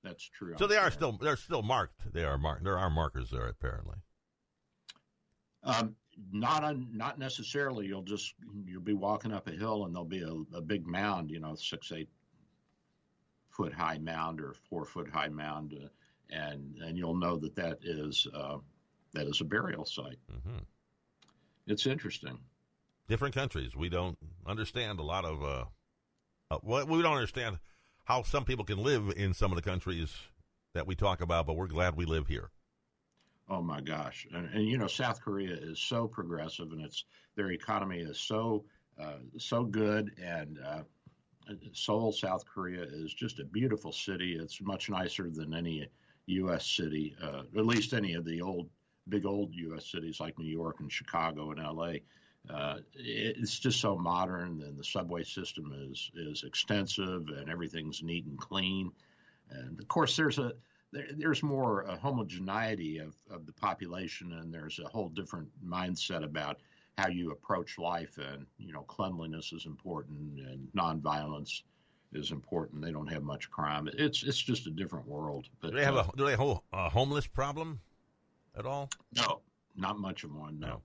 [0.02, 0.54] that's true.
[0.58, 2.12] So they are still they're still marked.
[2.12, 2.64] They are marked.
[2.64, 3.96] There are markers there apparently.
[5.62, 5.94] Um,
[6.32, 7.86] not un, not necessarily.
[7.86, 8.34] You'll just
[8.64, 11.54] you'll be walking up a hill and there'll be a, a big mound, you know,
[11.54, 12.08] six eight
[13.50, 15.88] foot high mound or four foot high mound, uh,
[16.30, 18.58] and and you'll know that that is uh,
[19.12, 20.18] that is a burial site.
[20.32, 20.58] Mm-hmm.
[21.66, 22.38] It's interesting.
[23.08, 25.42] Different countries, we don't understand a lot of.
[25.42, 25.64] Uh,
[26.52, 27.58] uh, we don't understand
[28.10, 30.12] how some people can live in some of the countries
[30.74, 32.50] that we talk about, but we're glad we live here.
[33.48, 34.26] Oh my gosh!
[34.34, 37.04] And, and you know, South Korea is so progressive, and it's
[37.36, 38.64] their economy is so
[39.00, 40.82] uh, so good, and uh,
[41.72, 44.36] Seoul, South Korea, is just a beautiful city.
[44.40, 45.86] It's much nicer than any
[46.26, 46.66] U.S.
[46.66, 48.68] city, uh, at least any of the old
[49.08, 49.86] big old U.S.
[49.86, 52.02] cities like New York and Chicago and L.A.
[52.48, 58.24] Uh, it's just so modern, and the subway system is is extensive, and everything's neat
[58.26, 58.90] and clean.
[59.50, 60.52] And of course, there's a
[60.92, 66.24] there, there's more a homogeneity of, of the population, and there's a whole different mindset
[66.24, 66.58] about
[66.98, 68.18] how you approach life.
[68.18, 71.62] And you know, cleanliness is important, and nonviolence
[72.12, 72.82] is important.
[72.82, 73.88] They don't have much crime.
[73.92, 75.48] It's it's just a different world.
[75.60, 77.80] But do they have uh, a do they have a homeless problem
[78.56, 78.88] at all?
[79.14, 79.40] No,
[79.76, 80.58] not much of one.
[80.58, 80.82] No.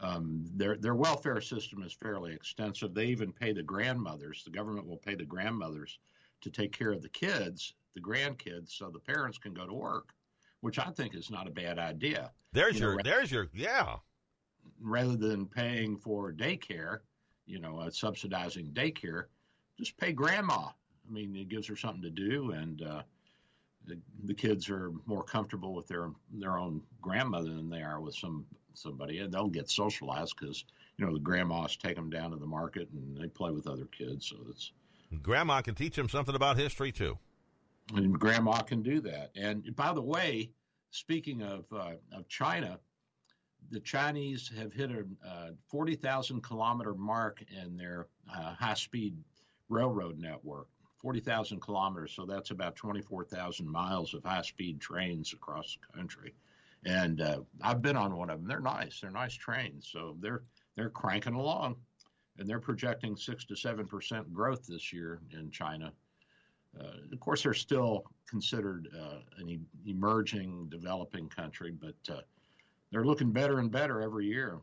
[0.00, 2.94] Um, their their welfare system is fairly extensive.
[2.94, 4.44] They even pay the grandmothers.
[4.44, 5.98] The government will pay the grandmothers
[6.40, 10.14] to take care of the kids the grandkids so the parents can go to work,
[10.60, 12.30] which I think is not a bad idea.
[12.52, 13.96] There's you your, know, there's your, yeah.
[14.80, 17.00] Rather than paying for daycare,
[17.46, 19.24] you know, uh, subsidizing daycare,
[19.78, 20.68] just pay grandma.
[21.08, 23.02] I mean, it gives her something to do, and uh,
[23.86, 28.14] the, the kids are more comfortable with their their own grandmother than they are with
[28.14, 28.44] some
[28.74, 30.64] somebody, and they'll get socialized because
[30.96, 33.86] you know the grandmas take them down to the market and they play with other
[33.86, 34.26] kids.
[34.28, 34.72] So it's
[35.22, 37.18] grandma can teach them something about history too
[37.94, 39.30] and grandma can do that.
[39.34, 40.50] And by the way,
[40.90, 42.78] speaking of uh, of China,
[43.70, 49.16] the Chinese have hit a uh, 40,000 kilometer mark in their uh, high speed
[49.68, 50.68] railroad network.
[50.96, 56.34] 40,000 kilometers, so that's about 24,000 miles of high speed trains across the country.
[56.84, 58.48] And uh, I've been on one of them.
[58.48, 59.00] They're nice.
[59.00, 59.88] They're nice trains.
[59.92, 60.42] So they're
[60.76, 61.76] they're cranking along,
[62.38, 65.92] and they're projecting six to seven percent growth this year in China
[66.78, 72.20] uh, of course, they're still considered uh, an e- emerging, developing country, but uh,
[72.90, 74.58] they're looking better and better every year.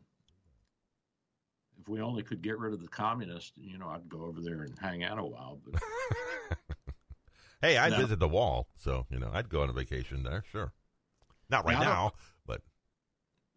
[1.80, 4.62] If we only could get rid of the communists, you know, I'd go over there
[4.62, 5.60] and hang out a while.
[5.64, 5.82] But
[7.60, 7.98] hey, I'd no.
[7.98, 10.44] visit the wall, so you know, I'd go on a vacation there.
[10.50, 10.72] Sure,
[11.48, 12.12] not right now,
[12.46, 12.60] but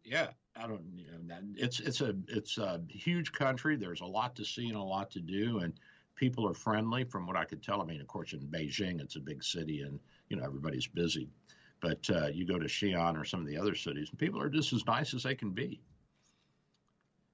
[0.03, 0.83] yeah, I don't.
[0.95, 3.75] You know, it's it's a it's a huge country.
[3.75, 5.73] There's a lot to see and a lot to do, and
[6.19, 7.81] people are friendly from what I could tell.
[7.81, 11.29] I mean, of course, in Beijing, it's a big city and, you know, everybody's busy.
[11.81, 14.49] But uh, you go to Xi'an or some of the other cities, and people are
[14.49, 15.79] just as nice as they can be.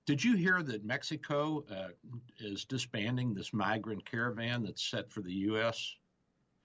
[0.06, 1.88] Did you hear that Mexico uh,
[2.40, 5.96] is disbanding this migrant caravan that's set for the U.S.?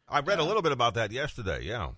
[0.07, 1.93] I read uh, a little bit about that yesterday, yeah.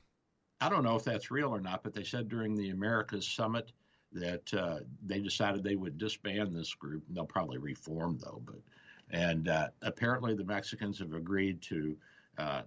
[0.63, 3.73] I don't know if that's real or not, but they said during the Americas Summit
[4.13, 7.03] that uh, they decided they would disband this group.
[7.11, 8.61] They'll probably reform, though, but
[9.11, 11.97] and uh, apparently, the Mexicans have agreed to
[12.39, 12.63] uh,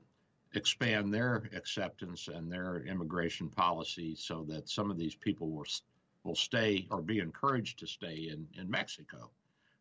[0.55, 5.65] expand their acceptance and their immigration policy so that some of these people will
[6.25, 9.31] will stay or be encouraged to stay in in Mexico.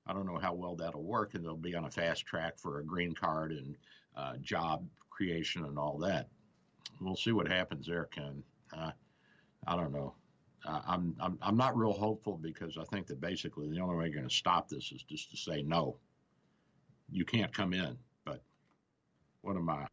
[0.07, 2.79] I don't know how well that'll work, and they'll be on a fast track for
[2.79, 3.77] a green card and
[4.17, 6.29] uh, job creation and all that.
[7.01, 8.43] We'll see what happens there, Ken.
[8.77, 8.91] Uh,
[9.67, 10.15] I don't know.
[10.67, 14.05] Uh, I'm, I'm I'm not real hopeful because I think that basically the only way
[14.07, 15.99] you're going to stop this is just to say no
[17.11, 17.97] you can't come in.
[18.25, 18.43] But
[19.43, 19.87] what am I?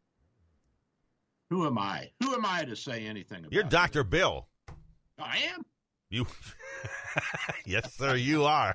[1.50, 2.10] Who am I?
[2.22, 4.04] Who am I to say anything about You're Dr.
[4.04, 4.48] Bill.
[5.18, 5.62] I am.
[6.10, 6.26] You
[7.66, 8.74] Yes, sir, you are.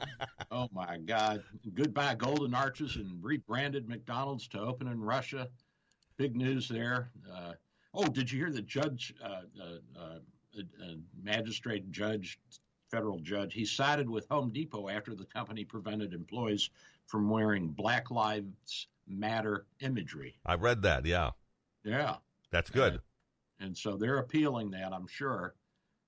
[0.50, 1.42] oh my God.
[1.74, 5.48] Goodbye Golden Arches and rebranded McDonald's to open in Russia.
[6.16, 7.10] Big news there.
[7.30, 7.52] Uh,
[7.94, 10.08] oh, did you hear the judge, uh, uh,
[10.56, 12.38] uh magistrate judge,
[12.90, 16.70] federal judge, he sided with Home Depot after the company prevented employees
[17.06, 20.36] from wearing Black Lives Matter imagery.
[20.46, 21.04] I read that.
[21.04, 21.30] Yeah.
[21.82, 22.16] Yeah.
[22.52, 22.94] That's good.
[22.94, 23.02] And,
[23.60, 25.54] and so they're appealing that, I'm sure.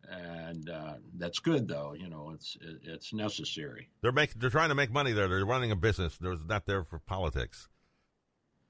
[0.08, 1.94] And uh, that's good, though.
[1.98, 3.88] You know, it's it's necessary.
[4.02, 5.28] They're making they're trying to make money there.
[5.28, 6.18] They're running a business.
[6.18, 7.68] They're not there for politics.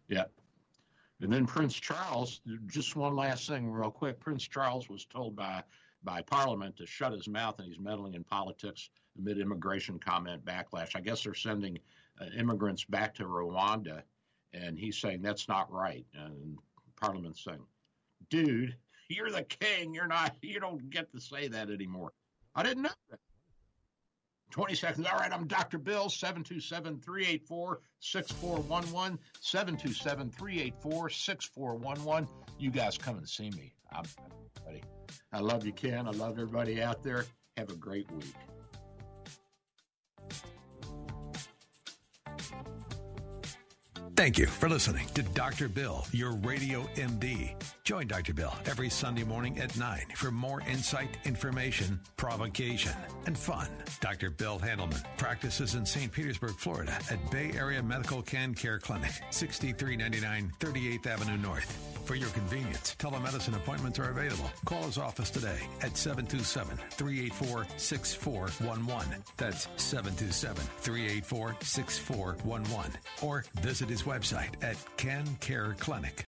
[0.09, 0.25] Yeah.
[1.23, 4.19] And then Prince Charles, just one last thing, real quick.
[4.19, 5.63] Prince Charles was told by
[6.05, 10.97] by Parliament to shut his mouth, and he's meddling in politics amid immigration comment backlash.
[10.97, 11.79] I guess they're sending
[12.21, 14.03] uh, immigrants back to Rwanda,
[14.53, 16.05] and he's saying that's not right.
[16.13, 16.59] And
[17.01, 17.65] Parliament's saying,
[18.29, 18.77] "Dude,
[19.09, 19.95] you're the king.
[19.95, 20.35] You're not.
[20.43, 22.13] You don't get to say that anymore."
[22.57, 23.21] I didn't know that.
[24.53, 25.07] 20 seconds.
[25.11, 25.79] All right, I'm Dr.
[25.79, 29.19] Bill, 727 384 6411.
[29.41, 32.29] 727 384 6411.
[32.59, 33.75] You guys come and see me.
[33.91, 34.05] I'm
[34.67, 34.83] ready.
[35.33, 36.07] I love you, Ken.
[36.07, 37.25] I love everybody out there.
[37.57, 38.35] Have a great week.
[44.15, 45.69] Thank you for listening to Dr.
[45.69, 47.55] Bill, your radio MD.
[47.85, 48.35] Join Dr.
[48.35, 52.93] Bill every Sunday morning at 9 for more insight, information, provocation,
[53.27, 53.69] and fun.
[54.01, 54.29] Dr.
[54.31, 56.13] Bill Handelman practices in St.
[56.13, 61.93] Petersburg, Florida at Bay Area Medical Can Care Clinic, 6399 38th Avenue North.
[62.05, 64.51] For your convenience, telemedicine appointments are available.
[64.65, 69.23] Call his office today at 727 384 6411.
[69.37, 72.93] That's 727 384 6411.
[73.23, 76.21] Or visit his website at Can Care Clinic.